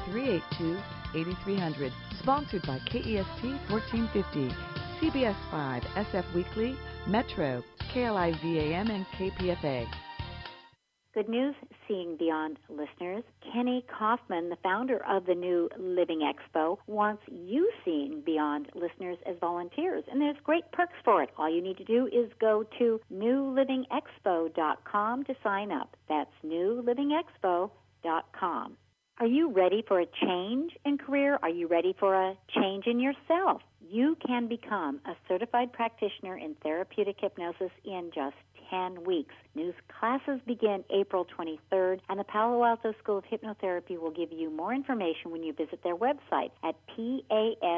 [0.09, 1.91] 415-382-8300.
[2.19, 4.53] Sponsored by KEST 1450,
[4.99, 6.77] CBS 5, SF Weekly,
[7.07, 7.63] Metro,
[7.93, 9.87] KLIVAM, and KPFA.
[11.13, 11.55] Good news,
[11.87, 13.23] Seeing Beyond listeners.
[13.53, 19.35] Kenny Kaufman, the founder of the New Living Expo, wants you Seeing Beyond listeners as
[19.39, 21.29] volunteers, and there's great perks for it.
[21.37, 25.95] All you need to do is go to newlivingexpo.com to sign up.
[26.09, 28.77] That's newlivingexpo.com.
[29.19, 31.37] Are you ready for a change in career?
[31.43, 33.61] Are you ready for a change in yourself?
[33.93, 38.33] You can become a certified practitioner in therapeutic hypnosis in just
[38.71, 39.35] 10 weeks.
[39.53, 44.49] New classes begin April 23rd, and the Palo Alto School of Hypnotherapy will give you
[44.49, 47.77] more information when you visit their website at pasoh.com.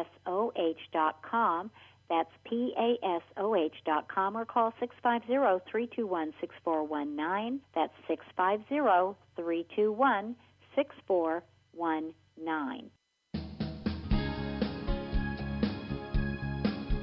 [2.09, 4.73] That's pasoh.com or call
[5.03, 7.59] 650-321-6419.
[7.75, 7.93] That's
[8.37, 10.35] 650-321
[10.75, 12.89] 6419.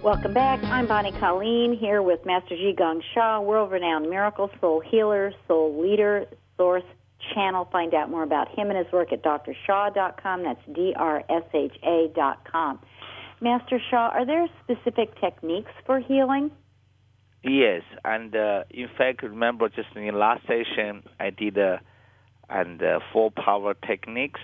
[0.03, 0.61] Welcome back.
[0.65, 5.81] I'm Bonnie Colleen here with Master Zhi Gang Sha, world renowned miracle soul healer, soul
[5.81, 6.83] leader, source
[7.33, 7.69] channel.
[7.71, 10.43] Find out more about him and his work at drsha.com.
[10.43, 12.81] That's D R S H A.com.
[13.41, 16.51] Master Sha, are there specific techniques for healing?
[17.45, 21.81] Yes, and uh, in fact, remember just in the last session, I did a
[22.51, 24.41] and uh, four power techniques.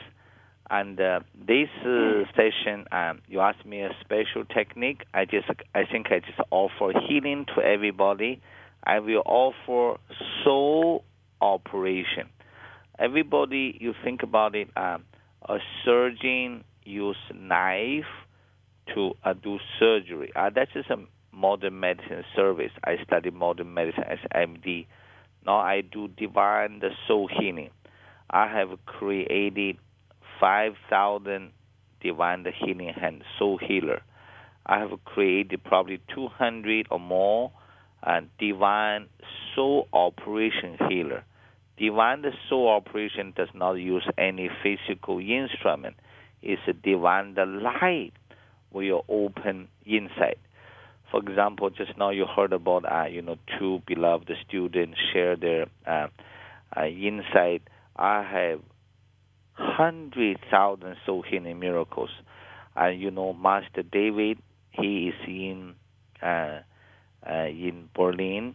[0.70, 5.02] And uh, this uh, session, um, you asked me a special technique.
[5.14, 8.40] I just, I think I just offer healing to everybody.
[8.84, 9.98] I will offer
[10.44, 11.04] soul
[11.40, 12.28] operation.
[12.98, 14.68] Everybody, you think about it.
[14.76, 15.04] Um,
[15.48, 18.04] a surgeon use knife
[18.94, 20.32] to uh, do surgery.
[20.36, 20.96] Uh, that is a
[21.34, 22.72] modern medicine service.
[22.84, 24.86] I study modern medicine as MD.
[25.46, 27.70] Now I do divine the soul healing.
[28.30, 29.78] I have created
[30.40, 31.52] 5,000
[32.00, 34.02] divine healing hand soul healer.
[34.66, 37.52] I have created probably 200 or more
[38.02, 39.06] uh, divine
[39.54, 41.24] soul operation healer.
[41.78, 45.96] Divine soul operation does not use any physical instrument.
[46.42, 48.12] It's a divine light
[48.72, 50.36] will open inside.
[51.10, 55.66] For example, just now you heard about uh, you know two beloved students share their
[55.86, 56.08] uh,
[56.76, 57.62] uh, insight
[57.96, 58.60] I have
[59.58, 62.10] hundred thousand soul healing miracles.
[62.76, 64.38] And you know, Master David,
[64.70, 65.74] he is in
[66.22, 66.60] uh,
[67.28, 68.54] uh, in Berlin,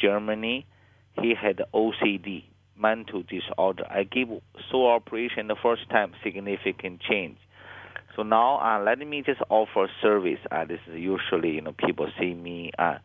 [0.00, 0.66] Germany.
[1.20, 2.44] He had OCD,
[2.78, 3.84] mental disorder.
[3.90, 4.28] I give
[4.70, 7.38] soul operation the first time, significant change.
[8.16, 10.38] So now, uh, let me just offer service.
[10.50, 12.70] Uh, this is usually, you know, people see me.
[12.78, 12.98] Uh,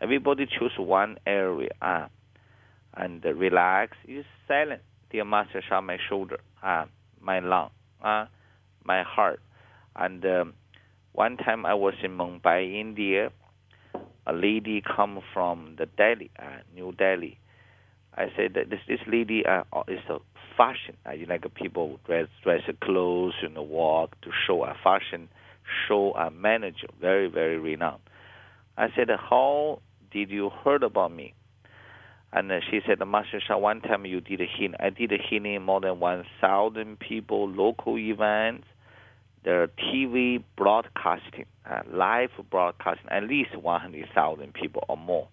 [0.00, 2.06] everybody choose one area uh,
[2.94, 3.96] and relax.
[4.06, 6.86] Is silent dear master on my shoulder, uh,
[7.20, 7.70] my lung,
[8.02, 8.26] uh,
[8.84, 9.40] my heart.
[9.96, 10.54] And um,
[11.12, 13.30] one time I was in Mumbai, India.
[14.24, 17.38] A lady come from the Delhi, uh, New Delhi.
[18.16, 20.18] I said that this this lady uh, is a
[20.56, 20.96] fashion.
[21.04, 25.28] Uh, you like people dress dress clothes you know, walk to show a fashion
[25.88, 28.02] show a manager, very very renowned.
[28.76, 31.34] I said, how did you heard about me?
[32.32, 34.76] And uh, she said, Master Sha, one time you did a healing.
[34.80, 38.66] I did a healing more than 1,000 people, local events,
[39.44, 45.28] the TV broadcasting, uh, live broadcasting, at least 100,000 people or more.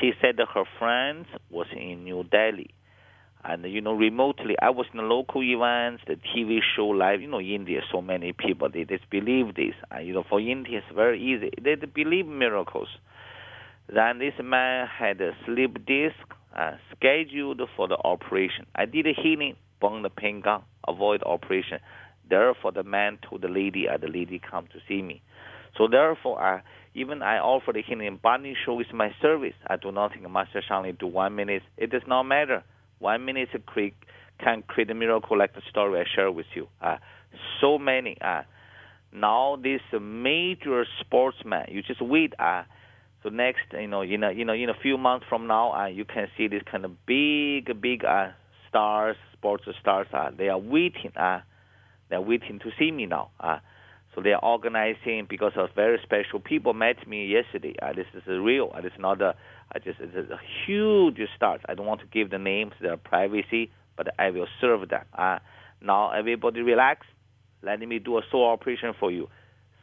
[0.00, 2.70] She said that her friends was in New Delhi.
[3.44, 4.54] and you know remotely.
[4.60, 7.20] I was in the local events, the TV show live.
[7.20, 9.74] You know, India, so many people they just believe this.
[9.94, 11.50] Uh, you know, for India, it's very easy.
[11.60, 12.88] They, they believe miracles.
[13.92, 16.14] Then this man had a slip disc
[16.56, 18.66] uh, scheduled for the operation.
[18.74, 21.78] I did a healing, burn the pain gun, avoid operation.
[22.28, 25.22] Therefore, the man told the lady, and uh, the lady come to see me.
[25.76, 26.60] So therefore, uh,
[26.94, 29.54] even I offer the healing body show is my service.
[29.66, 31.62] I do not think Master Shangli do one minute.
[31.76, 32.62] It does not matter.
[33.00, 33.48] One minute
[34.38, 36.68] can create a miracle like the story I share with you.
[36.80, 36.96] Uh,
[37.60, 38.16] so many.
[38.20, 38.42] Uh,
[39.12, 42.34] now this major sportsman, you just wait.
[42.38, 42.62] Uh,
[43.22, 45.86] so next, you know, in a, you know, in a few months from now, uh,
[45.86, 48.28] you can see this kind of big, big uh,
[48.68, 50.06] stars, sports stars.
[50.12, 51.12] Uh, they are waiting.
[51.14, 51.40] Uh,
[52.08, 53.30] they are waiting to see me now.
[53.38, 53.58] Uh,
[54.14, 57.74] so they are organizing because of very special people met me yesterday.
[57.80, 58.72] Uh, this is real.
[58.74, 59.34] Uh, this is not a,
[59.84, 61.60] just it's a huge start.
[61.68, 65.04] I don't want to give the names, their privacy, but I will serve them.
[65.16, 65.38] Uh,
[65.80, 67.06] now everybody relax.
[67.62, 69.28] Let me do a soul operation for you.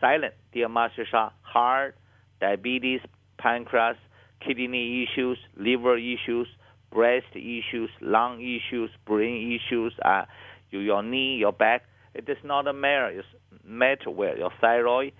[0.01, 1.29] Silent, dear Master Sha.
[1.41, 1.95] Heart,
[2.41, 3.01] diabetes,
[3.37, 3.97] pancreas,
[4.45, 6.47] kidney issues, liver issues,
[6.91, 10.23] breast issues, lung issues, brain issues, uh,
[10.71, 11.83] your knee, your back.
[12.13, 13.09] It does not matter.
[13.09, 13.27] It's
[13.65, 15.13] matter where your thyroid.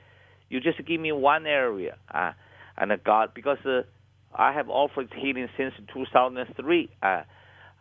[0.50, 2.32] You just give me one area, uh,
[2.78, 3.82] and God, because uh,
[4.34, 7.22] I have offered healing since 2003, uh,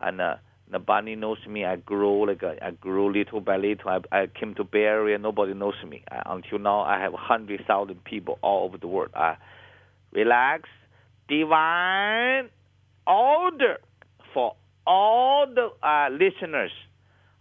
[0.00, 0.36] and uh,
[0.84, 1.64] bunny knows me.
[1.64, 3.88] I grow like I grow little by little.
[3.88, 5.16] I, I came to Bay Area.
[5.18, 6.80] Nobody knows me uh, until now.
[6.80, 9.10] I have hundred thousand people all over the world.
[9.14, 9.34] Uh,
[10.16, 10.68] relax,
[11.28, 12.48] divine
[13.06, 13.78] order
[14.34, 14.56] for
[14.86, 16.72] all the uh, listeners.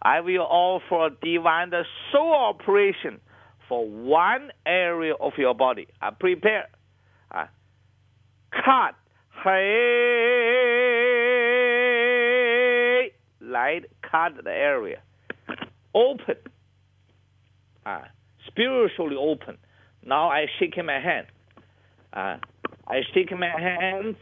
[0.02, 3.22] I will offer divine the soul operation
[3.68, 5.88] for one area of your body.
[6.02, 6.68] Uh, prepare.
[7.32, 7.46] Uh,
[8.52, 8.96] cut.
[9.44, 10.12] Hey.
[13.42, 15.02] Light cut the area.
[15.94, 16.36] Open.
[17.86, 18.02] Uh,
[18.48, 19.58] spiritually open.
[20.06, 21.28] Now I shake my hand.
[22.14, 22.38] Uh,
[22.88, 24.16] I shake my hand,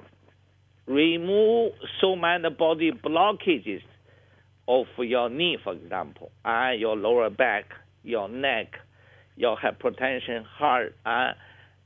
[0.87, 3.81] remove so many body blockages
[4.67, 7.65] of your knee, for example, uh, your lower back,
[8.03, 8.67] your neck,
[9.35, 11.31] your hypertension, heart, uh,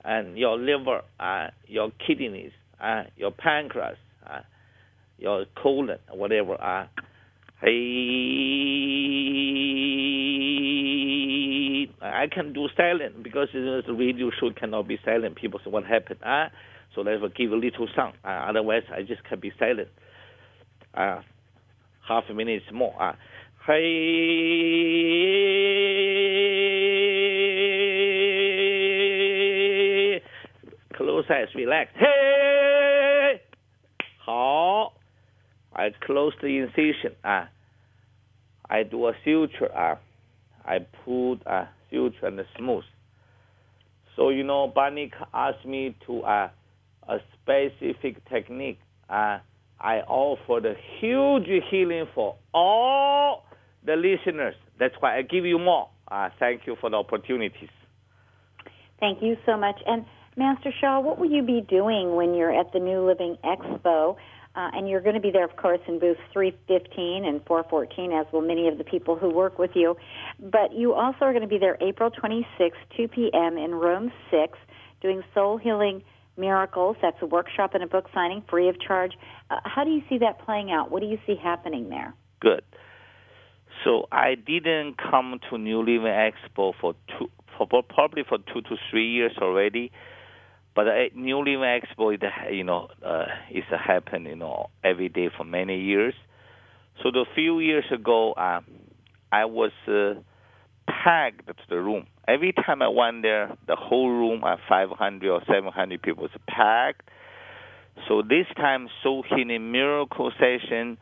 [0.03, 3.97] and your liver, uh, your kidneys, uh, your pancreas,
[4.29, 4.41] uh,
[5.17, 6.61] your colon, whatever.
[6.61, 6.85] Uh,
[7.61, 7.67] hey,
[12.01, 15.35] I can do silent because you know, the radio show cannot be silent.
[15.35, 16.19] People say, what happened?
[16.23, 16.49] Ah,
[16.95, 18.15] so let's give a little sound.
[18.23, 19.89] Uh, otherwise, I just can be silent.
[20.93, 21.21] Uh,
[22.07, 22.95] half a minute more.
[23.01, 23.13] Uh,
[23.65, 23.73] hey,
[30.95, 31.91] close eyes, relax.
[31.99, 32.17] Hey,
[35.77, 37.15] i close the incision.
[37.23, 37.45] Uh,
[38.69, 39.71] I do a suture.
[39.73, 39.95] Uh,
[40.65, 42.83] I put a suture and smooth.
[44.15, 46.49] So you know, Banik asked me to uh,
[47.07, 48.79] a specific technique.
[49.09, 49.39] Uh,
[49.79, 53.43] I offer the huge healing for all
[53.85, 54.55] the listeners.
[54.79, 55.89] That's why I give you more.
[56.09, 57.69] Uh, thank you for the opportunities.
[58.99, 59.75] Thank you so much.
[59.85, 64.15] And Master Sha, what will you be doing when you're at the New Living Expo?
[64.57, 68.25] Uh, and you're going to be there, of course, in booths 315 and 414, as
[68.33, 69.95] will many of the people who work with you.
[70.39, 73.59] But you also are going to be there April 26, 2 p.m.
[73.59, 74.57] in room 6,
[74.99, 76.01] doing soul healing
[76.37, 76.97] miracles.
[77.03, 79.11] That's a workshop and a book signing free of charge.
[79.51, 80.89] Uh, how do you see that playing out?
[80.89, 82.15] What do you see happening there?
[82.41, 82.63] Good.
[83.83, 88.75] So I didn't come to New Living Expo for two, for probably for two to
[88.89, 89.91] three years already.
[90.77, 92.15] But uh, New Living Expo,
[92.53, 96.13] you know, uh, is happen, you know, every day for many years.
[97.01, 98.59] So the few years ago, uh,
[99.31, 100.21] I was uh,
[100.87, 102.05] packed to the room.
[102.27, 107.09] Every time I went there, the whole room at 500 or 700 people was packed.
[108.07, 110.99] So this time, so Soul Healing Miracle Session,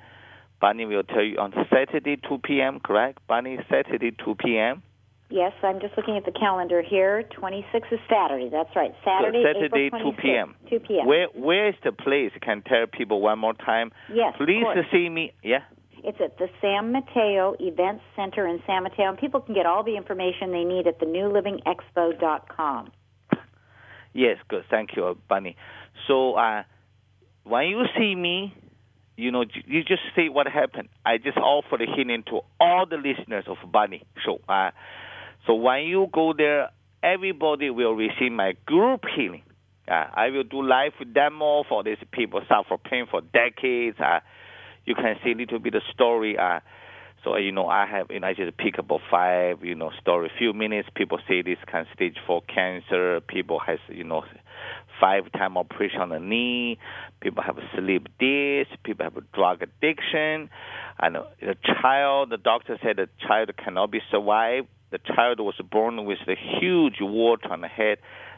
[0.62, 3.20] Bunny will tell you on Saturday 2 p.m., correct?
[3.28, 4.84] Bunny, Saturday 2 p.m.?
[5.30, 7.24] Yes, I'm just looking at the calendar here.
[7.40, 8.50] 26 is Saturday.
[8.52, 8.92] That's right.
[9.04, 10.56] Saturday, so Saturday 2 p.m.
[10.70, 11.08] 2 p.m.
[11.08, 12.32] Where Where is the place?
[12.42, 13.92] Can tell people one more time.
[14.14, 15.34] Yes, Please see me.
[15.44, 15.62] Yeah.
[16.04, 19.84] It's at the San Mateo Events Center in San Mateo, and people can get all
[19.84, 22.92] the information they need at the newlivingexpo.com.
[24.14, 24.64] Yes, good.
[24.70, 25.58] Thank you, Bunny.
[26.08, 26.62] So uh,
[27.44, 28.54] when you see me,
[29.18, 30.90] you know, you just see what happened.
[31.04, 34.40] I just offer a healing to all the listeners of Bunny Show.
[34.48, 34.70] Uh,
[35.48, 36.70] so when you go there,
[37.04, 39.44] everybody will receive my group healing.
[39.88, 43.98] Uh, I will do live demo for these people suffer pain for decades.
[44.00, 44.20] Uh,
[44.86, 46.38] you can see a little bit of story.
[46.38, 46.60] Uh,
[47.24, 50.32] so you know, I have you know I just pick up five you know story.
[50.38, 53.22] Few minutes, people say this kind of stage four cancer.
[53.22, 54.24] People has you know
[55.00, 56.80] five time operation on the knee.
[57.22, 58.72] People have sleep disc.
[58.84, 60.50] People have drug addiction.
[61.00, 64.68] And the child, the doctor said the child cannot be survived.
[64.96, 67.98] The child was born with a huge water on the head.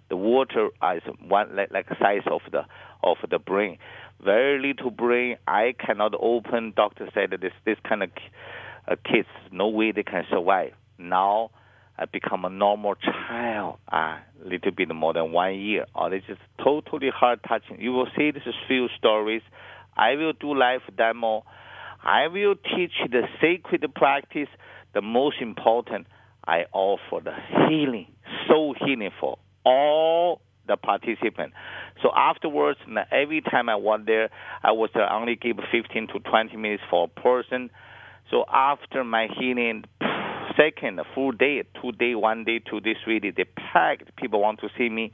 [0.09, 2.63] The water is one like, like size of the
[3.03, 3.77] of the brain.
[4.25, 5.37] Very little brain.
[5.47, 6.73] I cannot open.
[6.75, 8.09] Doctor said that this this kind of
[8.87, 10.71] uh, kids no way they can survive.
[10.97, 11.51] Now
[11.95, 15.85] I become a normal child, a uh, little bit more than one year.
[15.93, 17.79] Oh, this is totally heart touching.
[17.79, 19.43] You will see this is few stories.
[19.95, 21.43] I will do live demo.
[22.03, 24.49] I will teach the sacred practice.
[24.95, 26.07] The most important,
[26.47, 27.33] I offer the
[27.69, 28.07] healing,
[28.47, 31.55] soul healing for all the participants.
[32.01, 32.79] So afterwards,
[33.11, 34.29] every time I went there,
[34.63, 37.69] I was uh, only give 15 to 20 minutes for a person.
[38.31, 39.85] So after my healing,
[40.57, 44.15] second full day, two day, one day, two days, three days, they packed.
[44.17, 45.13] People want to see me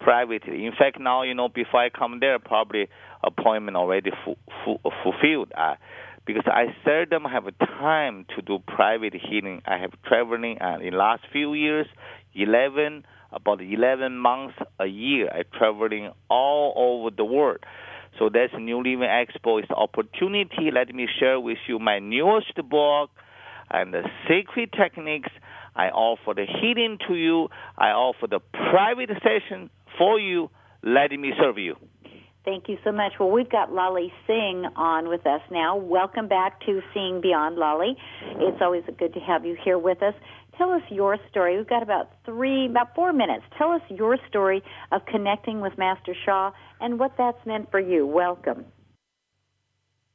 [0.00, 0.66] privately.
[0.66, 2.88] In fact, now you know before I come there, probably
[3.22, 5.52] appointment already fu- fu- fulfilled.
[5.56, 5.74] Uh,
[6.26, 9.62] because I seldom have time to do private healing.
[9.66, 11.86] I have traveling uh, in last few years,
[12.34, 15.28] 11 about 11 months a year.
[15.32, 17.58] I traveling all over the world.
[18.18, 20.70] So that's New Living Expo is opportunity.
[20.72, 23.10] Let me share with you my newest book
[23.70, 25.30] and the secret techniques.
[25.76, 27.48] I offer the healing to you.
[27.78, 30.50] I offer the private session for you.
[30.82, 31.76] Let me serve you.
[32.50, 33.12] Thank you so much.
[33.20, 35.76] Well, we've got Lolly Singh on with us now.
[35.76, 37.96] Welcome back to Seeing Beyond, Lolly.
[38.40, 40.14] It's always good to have you here with us.
[40.58, 41.56] Tell us your story.
[41.56, 43.44] We've got about three, about four minutes.
[43.56, 48.04] Tell us your story of connecting with Master Sha and what that's meant for you.
[48.04, 48.64] Welcome.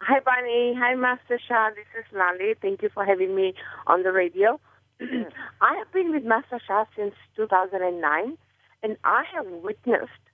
[0.01, 0.73] Hi, Bonnie.
[0.77, 1.69] Hi, Master Sha.
[1.69, 2.55] This is Lolly.
[2.61, 3.53] Thank you for having me
[3.88, 4.59] on the radio.
[4.99, 8.38] I have been with Master Sha since 2009,
[8.83, 10.24] and I have witnessed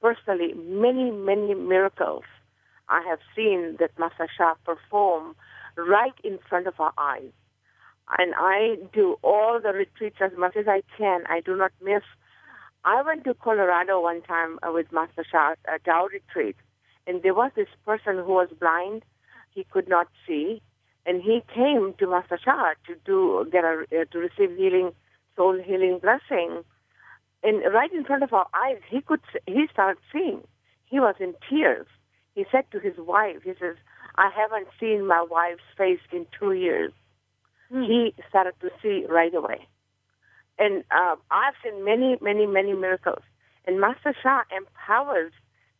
[0.00, 2.24] personally many, many miracles
[2.88, 5.36] I have seen that Master Sha perform
[5.76, 7.32] right in front of our eyes.
[8.18, 11.24] And I do all the retreats as much as I can.
[11.28, 12.02] I do not miss.
[12.84, 16.56] I went to Colorado one time uh, with Master Sha, a Tao retreat,
[17.06, 19.04] and there was this person who was blind.
[19.50, 20.62] He could not see,
[21.04, 24.92] and he came to Master Sha to do get a uh, to receive healing,
[25.36, 26.64] soul healing blessing
[27.42, 30.42] and right in front of our eyes, he could he started seeing.
[30.86, 31.86] He was in tears.
[32.34, 33.76] He said to his wife, he says,
[34.16, 36.92] "I haven't seen my wife's face in two years."
[37.70, 37.82] Hmm.
[37.82, 39.66] He started to see right away,
[40.58, 43.22] and uh, I've seen many, many, many miracles.
[43.66, 45.32] And Master Sha empowers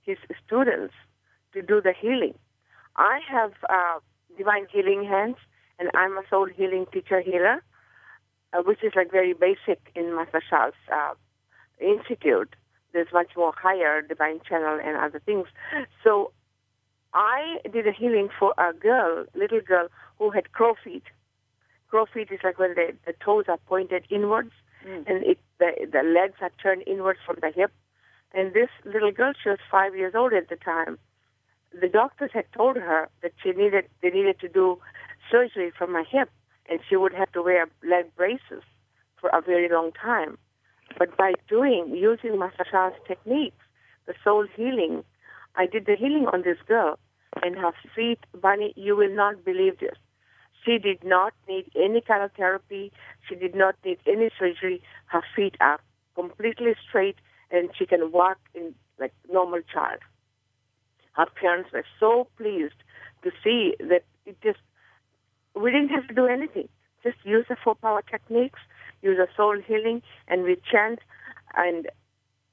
[0.03, 0.95] his students
[1.55, 2.35] to do the healing.
[2.97, 4.01] I have uh,
[4.37, 5.37] divine healing hands,
[5.79, 7.63] and I'm a soul healing teacher healer,
[8.53, 11.15] uh, which is like very basic in Master Sha's uh,
[11.81, 12.55] institute,
[12.93, 15.47] there's much more higher divine channel and other things.
[16.03, 16.33] So
[17.15, 21.05] I did a healing for a girl, little girl, who had crow feet.
[21.89, 24.53] Crow feet is like when the, the toes are pointed inwards
[24.87, 25.07] mm.
[25.07, 27.73] and it, the, the legs are turned inwards from the hip.
[28.33, 30.99] And this little girl, she was five years old at the time.
[31.79, 34.79] The doctors had told her that she needed, they needed to do
[35.31, 36.31] surgery from her hip
[36.69, 38.63] and she would have to wear leg braces
[39.21, 40.39] for a very long time.
[40.97, 43.65] But by doing, using Master techniques,
[44.07, 45.05] the soul healing,
[45.57, 46.99] I did the healing on this girl,
[47.43, 49.97] and her feet, Bunny, you will not believe this.
[50.65, 52.93] She did not need any kind of therapy.
[53.29, 54.83] She did not need any surgery.
[55.07, 55.81] Her feet are
[56.15, 57.17] completely straight,
[57.51, 60.01] and she can walk in like normal child.
[61.13, 62.75] Her parents were so pleased
[63.23, 64.59] to see that it just
[65.55, 66.69] we didn't have to do anything.
[67.03, 68.61] Just use the four power techniques
[69.03, 71.01] use a soul healing, and we chant,
[71.57, 71.89] and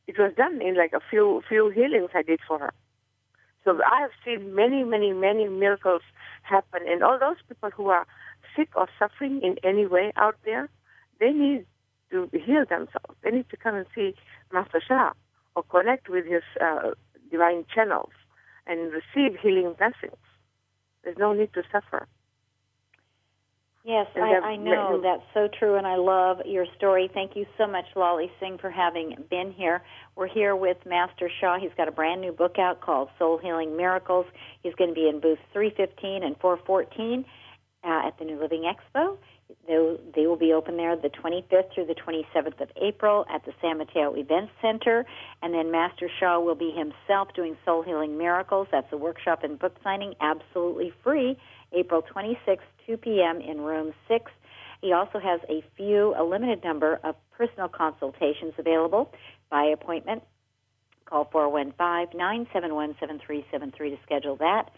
[0.08, 2.74] it was done in like a few few healings I did for her.
[3.64, 6.04] So I have seen many, many, many miracles
[6.44, 8.06] happen, and all those people who are
[8.56, 10.70] sick or suffering in any way out there,
[11.20, 11.66] they need
[12.12, 13.18] to heal themselves.
[13.24, 14.14] They need to come and see
[14.54, 15.12] Master Sha
[15.56, 16.92] or connect with his uh,
[17.32, 18.12] divine channels
[18.68, 20.22] and receive healing blessings.
[21.04, 22.08] There's no need to suffer.
[23.86, 27.08] Yes, I, I know that's so true, and I love your story.
[27.14, 29.84] Thank you so much, Lolly Singh, for having been here.
[30.16, 31.60] We're here with Master Sha.
[31.60, 34.26] He's got a brand new book out called Soul Healing Miracles.
[34.64, 37.26] He's going to be in booth 315 and 414.
[37.86, 39.18] uh, at the New Living Expo.
[39.68, 43.54] They, they will be open there the 25th through the 27th of April at the
[43.62, 45.06] San Mateo Events Center.
[45.44, 48.68] And then Master Sha will be himself doing Soul Healing Miracles.
[48.72, 51.38] That's a workshop and book signing, absolutely free,
[51.74, 53.42] April 26th, 2 p.m.
[53.42, 54.32] in room 6.
[54.82, 59.12] He also has a few, a limited number of personal consultations available
[59.50, 60.24] by appointment.
[61.06, 64.72] Call 415-971-7373 to schedule that.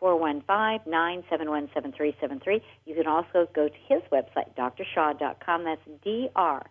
[0.00, 2.62] 415-971-7373.
[2.84, 5.64] You can also go to his website, drsha.com.
[5.64, 6.64] That's D-R-S-H-A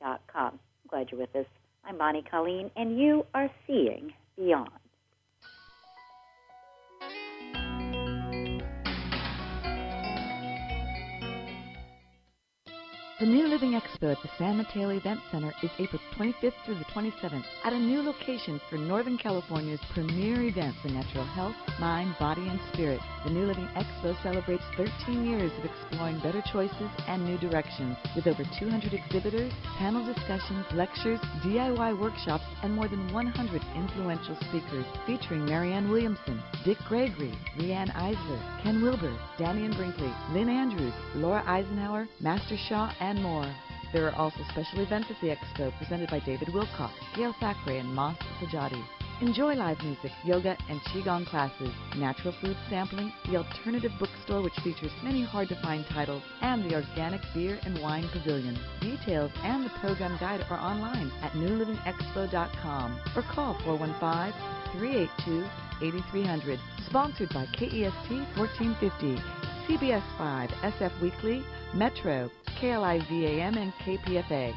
[0.00, 0.52] dot com.
[0.52, 1.46] I'm glad you're with us.
[1.84, 4.81] I'm Bonnie Colleen, and you are seeing beyond.
[13.22, 16.84] The New Living Expo at the San Mateo Event Center is April 25th through the
[16.86, 22.42] 27th at a new location for Northern California's premier events in natural health, mind, body,
[22.48, 22.98] and spirit.
[23.24, 28.26] The New Living Expo celebrates 13 years of exploring better choices and new directions with
[28.26, 35.44] over 200 exhibitors, panel discussions, lectures, DIY workshops, and more than 100 influential speakers featuring
[35.44, 42.56] Marianne Williamson, Dick Gregory, Riane Eisler, Ken Wilber, Dannion Brinkley, Lynn Andrews, Laura Eisenhower, Master
[42.68, 43.54] Sha, and and more.
[43.92, 47.94] There are also special events at the Expo presented by David Wilcock, Gail Thackray, and
[47.94, 48.82] Mas Sajady.
[49.20, 54.90] Enjoy live music, yoga, and Qigong classes, natural food sampling, the alternative bookstore which features
[55.04, 58.58] many hard-to-find titles, and the organic beer and wine pavilion.
[58.80, 63.56] Details and the program guide are online at newlivingexpo.com or call
[64.76, 66.58] 415-382-8300.
[66.88, 69.22] Sponsored by KEST 1450,
[69.68, 71.44] CBS 5, SF Weekly,
[71.74, 74.54] Metro, KLIVAM, and KPFA.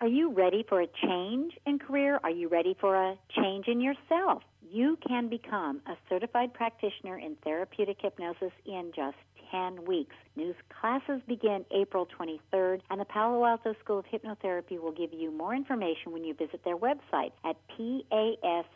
[0.00, 2.20] Are you ready for a change in career?
[2.22, 4.44] Are you ready for a change in yourself?
[4.70, 9.16] You can become a certified practitioner in therapeutic hypnosis in just
[9.50, 10.14] 10 weeks.
[10.36, 15.32] New classes begin April 23rd, and the Palo Alto School of Hypnotherapy will give you
[15.32, 18.70] more information when you visit their website at pasoh.com.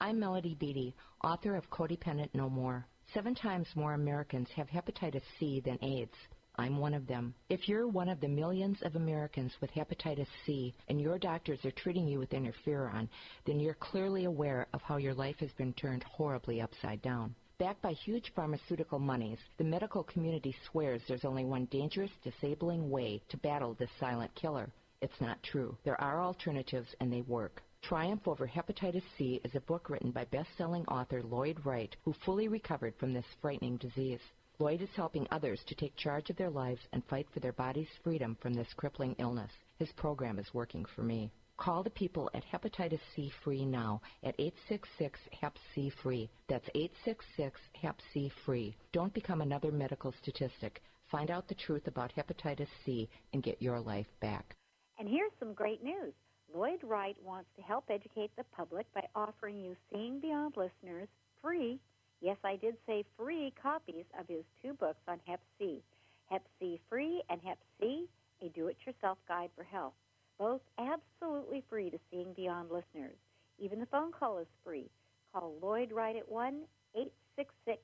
[0.00, 2.86] I'm Melody Beattie, author of Codependent No More.
[3.12, 6.16] Seven times more Americans have hepatitis C than AIDS.
[6.56, 7.34] I'm one of them.
[7.48, 11.70] If you're one of the millions of Americans with hepatitis C and your doctors are
[11.70, 13.08] treating you with interferon,
[13.44, 17.36] then you're clearly aware of how your life has been turned horribly upside down.
[17.58, 23.20] Backed by huge pharmaceutical monies, the medical community swears there's only one dangerous, disabling way
[23.30, 24.70] to battle this silent killer.
[25.00, 25.76] It's not true.
[25.82, 27.60] There are alternatives and they work.
[27.82, 32.46] Triumph Over Hepatitis C is a book written by best-selling author Lloyd Wright, who fully
[32.46, 34.20] recovered from this frightening disease.
[34.60, 37.90] Lloyd is helping others to take charge of their lives and fight for their body's
[38.04, 39.50] freedom from this crippling illness.
[39.80, 41.32] His program is working for me.
[41.58, 46.30] Call the people at Hepatitis C Free now at 866 Hep C Free.
[46.46, 48.76] That's 866 Hep C Free.
[48.92, 50.80] Don't become another medical statistic.
[51.10, 54.54] Find out the truth about hepatitis C and get your life back.
[55.00, 56.14] And here's some great news.
[56.54, 61.08] Lloyd Wright wants to help educate the public by offering you Seeing Beyond listeners
[61.42, 61.80] free,
[62.20, 65.82] yes, I did say free copies of his two books on Hep C,
[66.30, 68.06] Hep C Free and Hep C,
[68.42, 69.94] a do-it-yourself guide for health
[70.38, 73.16] both absolutely free to Seeing Beyond listeners.
[73.58, 74.88] Even the phone call is free.
[75.32, 76.62] Call Lloyd Wright at 1
[76.94, 77.82] 866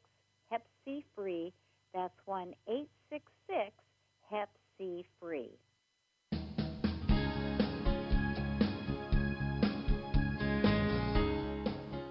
[0.51, 1.53] Hep C Free.
[1.93, 3.73] That's 1 866
[4.31, 4.49] Hep
[4.79, 5.51] C Free.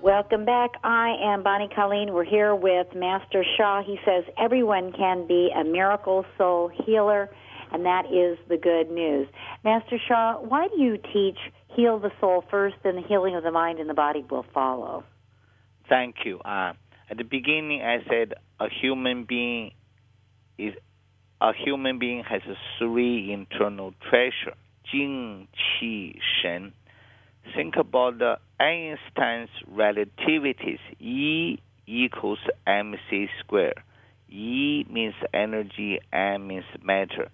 [0.01, 0.71] Welcome back.
[0.83, 2.11] I am Bonnie Colleen.
[2.11, 3.81] We're here with Master Sha.
[3.83, 7.29] He says everyone can be a miracle soul healer
[7.73, 9.27] and that is the good news.
[9.63, 11.37] Master Sha, why do you teach
[11.75, 15.03] heal the soul first, and the healing of the mind and the body will follow?
[15.89, 16.39] Thank you.
[16.39, 16.73] Uh,
[17.09, 19.71] at the beginning, I said a human being
[20.57, 20.73] is
[21.41, 22.41] a human being has
[22.77, 24.55] three internal treasure:
[24.89, 25.47] Jing,
[25.81, 26.73] Qi, Shen.
[27.55, 30.79] Think about the Einstein's relativities.
[30.99, 33.81] E equals mc squared.
[34.29, 37.29] E means energy, M means matter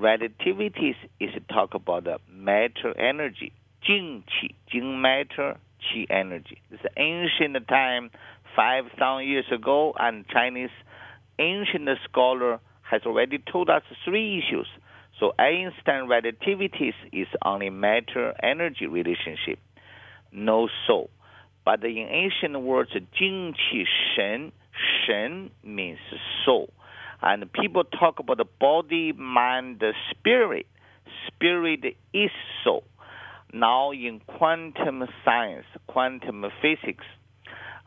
[0.00, 3.52] relativity is to talk about the matter energy,
[3.86, 6.60] Jing Qi, Jing matter, Qi energy.
[6.70, 8.10] It's ancient time,
[8.56, 10.70] 5,000 years ago, and Chinese
[11.38, 14.66] ancient scholar has already told us three issues.
[15.18, 19.58] So Einstein relativity is only matter energy relationship,
[20.32, 21.10] no soul.
[21.64, 23.84] But in ancient words, Jing Qi
[24.16, 24.52] Shen,
[25.06, 25.98] Shen means
[26.44, 26.70] soul.
[27.22, 30.66] And people talk about the body, mind, the spirit.
[31.26, 32.30] Spirit is
[32.64, 32.84] soul.
[33.52, 37.04] Now in quantum science, quantum physics,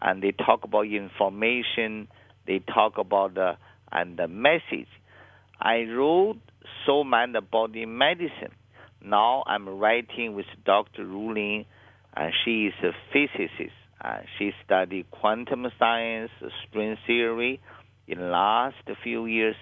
[0.01, 2.09] and they talk about information,
[2.45, 3.53] they talk about the
[3.91, 4.89] and the message.
[5.59, 6.39] I wrote
[6.86, 8.51] Soul Mind Body Medicine.
[9.01, 11.05] Now I'm writing with Dr.
[11.05, 11.65] Rulin,
[12.15, 13.75] and she is a physicist.
[14.03, 16.31] Uh, she studied quantum science,
[16.67, 17.61] string theory.
[18.07, 19.55] In the last few years,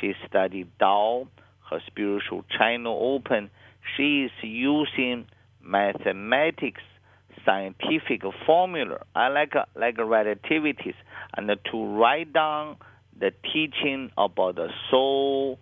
[0.00, 1.28] she studied Tao,
[1.70, 3.50] her spiritual channel open.
[3.96, 5.26] She is using
[5.62, 6.82] mathematics,
[7.44, 10.94] scientific formula, I like like relativities,
[11.36, 12.76] and to write down
[13.18, 15.58] the teaching about the soul,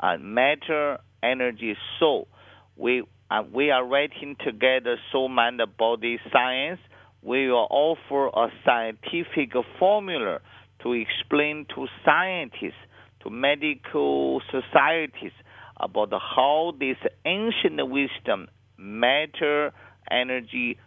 [0.00, 2.28] and matter, energy, soul.
[2.76, 6.80] We uh, we are writing together soul, mind, body science.
[7.22, 10.40] We will offer a scientific formula
[10.82, 12.80] to explain to scientists,
[13.22, 15.32] to medical societies
[15.80, 19.72] about how this ancient wisdom, matter,
[20.10, 20.78] energy,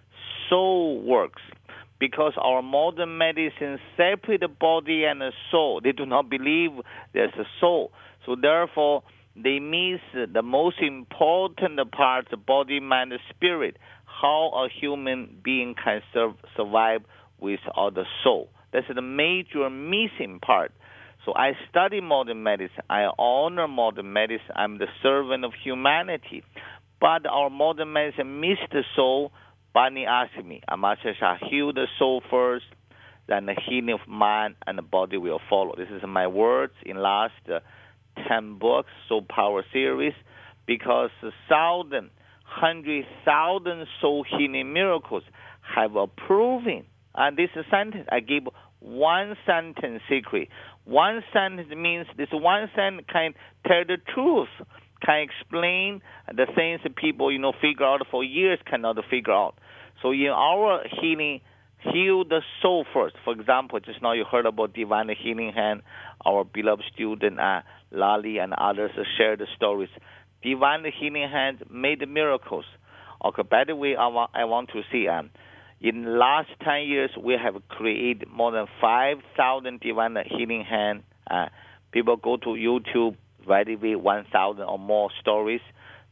[0.49, 1.41] soul works.
[1.99, 5.81] Because our modern medicine separate the body and the soul.
[5.83, 6.71] They do not believe
[7.13, 7.91] there's a soul.
[8.25, 9.03] So therefore,
[9.35, 10.01] they miss
[10.33, 16.01] the most important part, body, mind, spirit, how a human being can
[16.55, 17.01] survive
[17.39, 18.49] without the soul.
[18.73, 20.71] That's the major missing part.
[21.25, 22.83] So I study modern medicine.
[22.89, 24.55] I honor modern medicine.
[24.55, 26.43] I'm the servant of humanity.
[26.99, 29.31] But our modern medicine missed the soul.
[29.73, 32.65] Bani asked me, Master Sha, heal the soul first,
[33.27, 35.73] then the healing of mind and the body will follow.
[35.77, 37.59] This is my words in last uh,
[38.27, 40.13] 10 books, Soul Power series,
[40.67, 41.09] because
[41.47, 42.09] thousand,
[42.43, 45.23] hundred thousand soul healing miracles
[45.75, 46.85] have a proven.
[47.15, 48.43] And this sentence, I give
[48.79, 50.49] one sentence secret.
[50.85, 53.33] One sentence means this one sentence can
[53.67, 54.49] tell the truth,
[55.05, 59.55] can explain the things people, you know, figure out for years cannot figure out.
[60.01, 61.41] So in our healing,
[61.79, 63.15] heal the soul first.
[63.23, 65.81] For example, just now you heard about divine healing hand.
[66.25, 69.89] Our beloved student uh, Lali and others shared the stories.
[70.43, 72.65] Divine healing hand made miracles.
[73.23, 75.29] Okay, by the way, I want, I want to see um,
[75.81, 81.03] in last 10 years, we have created more than 5,000 divine healing hands.
[81.29, 81.47] Uh,
[81.91, 83.15] people go to YouTube,
[83.47, 85.61] right away 1,000 or more stories.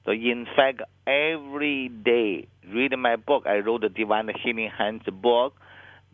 [0.06, 3.44] So in fact, every day, read my book.
[3.46, 5.54] I wrote the Divine Healing Hands book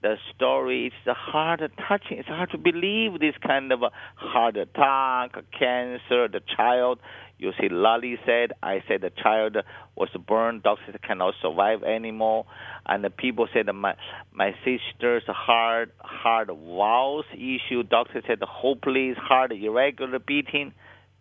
[0.06, 2.20] the story is hard touching.
[2.20, 3.80] It's hard to believe this kind of
[4.16, 6.99] heart attack, cancer, the child.
[7.38, 9.58] You see, Lali said, I said the child
[9.96, 10.64] was burned.
[10.64, 12.46] Doctors cannot survive anymore.
[12.86, 13.96] And the people said my
[14.34, 17.84] my sister's heart heart valve issue.
[17.84, 20.74] Doctor said hopeless heart irregular beating.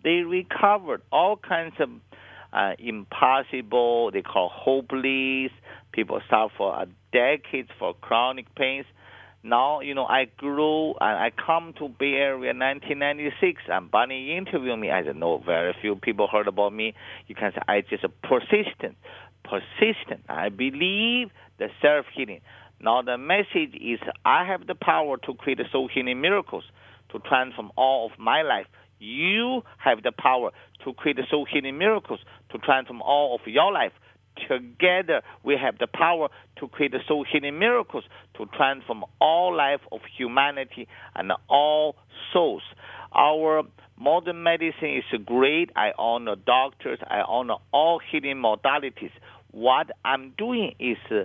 [0.05, 1.89] They recovered all kinds of
[2.53, 4.11] uh, impossible.
[4.13, 5.51] They call hopeless.
[5.93, 8.87] People suffer for decades for chronic pains.
[9.47, 14.35] Now, you know, I grew and I come to Bay Area in 1996 and Bunny
[14.35, 14.91] interviewed me.
[14.91, 16.95] I said, no, very few people heard about me.
[17.27, 18.97] You can say I just persistent,
[19.45, 20.25] persistent.
[20.31, 21.29] I believe
[21.59, 22.41] the self-healing.
[22.81, 26.65] Now the message is I have the power to create soul healing miracles
[27.13, 28.67] to transform all of my life.
[28.99, 30.53] You have the power
[30.85, 32.21] to create soul healing miracles
[32.51, 33.93] to transform all of your life.
[34.49, 36.29] Together, we have the power
[36.59, 38.05] to create soul healing miracles
[38.37, 41.97] to transform all life of humanity and all
[42.33, 42.63] souls.
[43.15, 43.63] Our
[43.99, 45.71] modern medicine is great.
[45.77, 46.99] I honor doctors.
[47.07, 49.13] I honor all healing modalities.
[49.53, 51.25] What I'm doing is uh,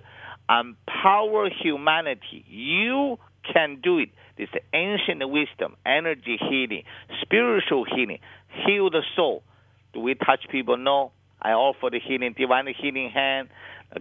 [0.62, 2.46] empower humanity.
[2.48, 3.18] You
[3.52, 4.10] can do it.
[4.38, 6.84] This ancient wisdom, energy healing,
[7.22, 8.20] spiritual healing,
[8.66, 9.44] heal the soul.
[9.94, 10.78] Do we touch people?
[10.78, 11.12] No.
[11.42, 13.50] I offer the healing, divine healing hand.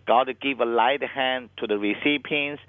[0.06, 2.62] God give a light hand to the recipients.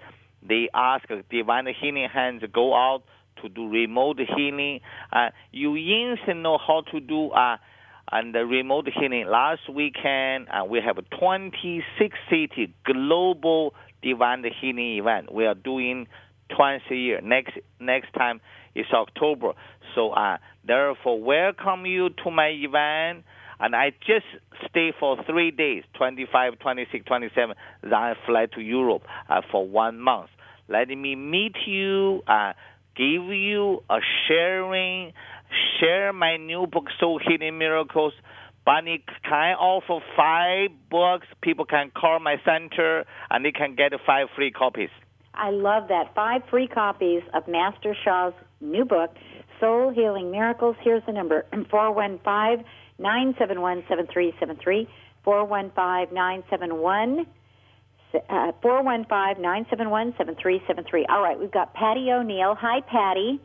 [0.47, 3.03] They ask divine healing hands go out
[3.41, 4.81] to do remote healing.
[5.11, 7.57] Uh, you instantly know how to do uh,
[8.11, 9.27] and the remote healing.
[9.27, 15.33] Last weekend, uh, we have a 26 city global divine healing event.
[15.33, 16.07] We are doing
[16.55, 17.21] twice a year.
[17.21, 18.41] Next next time
[18.75, 19.53] is October.
[19.95, 23.25] So uh, therefore, welcome you to my event.
[23.59, 24.25] And I just
[24.69, 27.55] stay for three days, 25, 26, 27.
[27.83, 30.29] Then I fly to Europe uh, for one month.
[30.69, 32.53] Letting me meet you, uh,
[32.95, 35.13] give you a sharing,
[35.79, 38.13] share my new book, Soul Healing Miracles.
[38.65, 41.27] Bunny, can I offer five books?
[41.41, 44.89] People can call my center and they can get five free copies.
[45.33, 46.13] I love that.
[46.13, 49.15] Five free copies of Master Sha's new book,
[49.59, 50.75] Soul Healing Miracles.
[50.81, 52.65] Here's the number 415
[52.99, 54.87] 971 7373.
[55.23, 57.25] 415 971
[58.13, 61.05] uh, 415 971 7373.
[61.09, 62.55] All right, we've got Patty O'Neill.
[62.59, 63.39] Hi, Patty.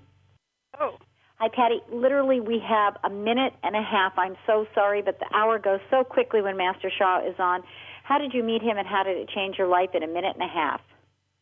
[0.81, 0.97] Oh.
[1.37, 1.81] Hi, Patty.
[1.93, 4.13] Literally, we have a minute and a half.
[4.17, 7.63] I'm so sorry, but the hour goes so quickly when Master Sha is on.
[8.05, 10.37] How did you meet him, and how did it change your life in a minute
[10.39, 10.81] and a half?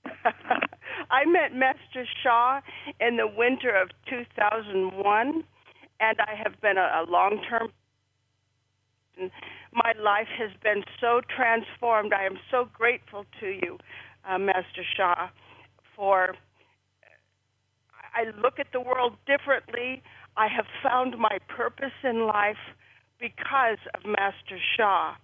[1.11, 2.61] I met Master Sha
[3.01, 5.45] in the winter of 2001,
[6.01, 7.69] and I have been a, a long term.
[9.73, 12.13] My life has been so transformed.
[12.13, 13.79] I am so grateful to you,
[14.29, 15.29] uh, Master Sha,
[15.97, 16.35] for.
[18.15, 20.03] I look at the world differently.
[20.37, 22.61] I have found my purpose in life
[23.19, 25.15] because of Master Sha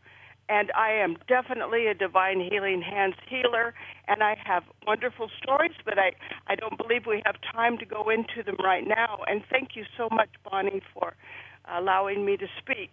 [0.48, 3.74] and I am definitely a divine healing hands healer
[4.06, 6.12] and I have wonderful stories but I
[6.46, 9.84] I don't believe we have time to go into them right now and thank you
[9.96, 11.14] so much Bonnie for
[11.70, 12.90] allowing me to speak.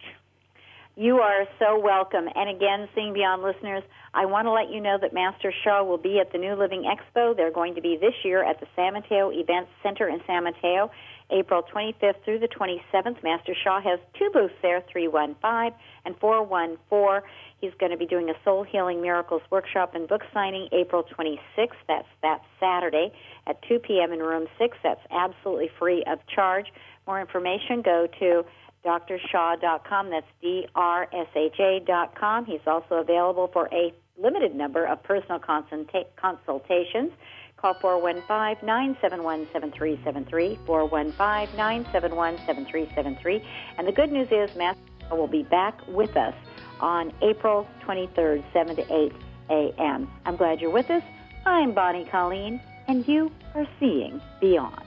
[0.97, 2.29] You are so welcome.
[2.35, 3.83] And again, Seeing Beyond listeners,
[4.13, 6.83] I want to let you know that Master Sha will be at the New Living
[6.83, 7.35] Expo.
[7.35, 10.89] They're going to be this year at the San Mateo Events Center in San Mateo,
[11.31, 13.21] April 25th through the 27th.
[13.23, 17.29] Master Sha has two booths there, 315 and 414.
[17.59, 21.71] He's going to be doing a Soul Healing Miracles workshop and book signing April 26th.
[21.89, 23.11] That's that Saturday
[23.47, 24.13] at 2 p.m.
[24.13, 24.77] in room 6.
[24.81, 26.67] That's absolutely free of charge.
[27.05, 28.45] More information, go to
[28.85, 30.09] drsha.com.
[30.09, 32.45] That's D-R-S-H-A.com.
[32.45, 37.11] He's also available for a limited number of personal consulta- consultations.
[37.57, 43.43] Call 415-971-7373, 415-971-7373.
[43.77, 44.81] And the good news is Master
[45.11, 46.33] will be back with us
[46.79, 49.13] on April 23rd, 7 to 8
[49.49, 50.09] a.m.
[50.25, 51.03] I'm glad you're with us.
[51.45, 54.81] I'm Bonnie Colleen, and you are seeing beyond.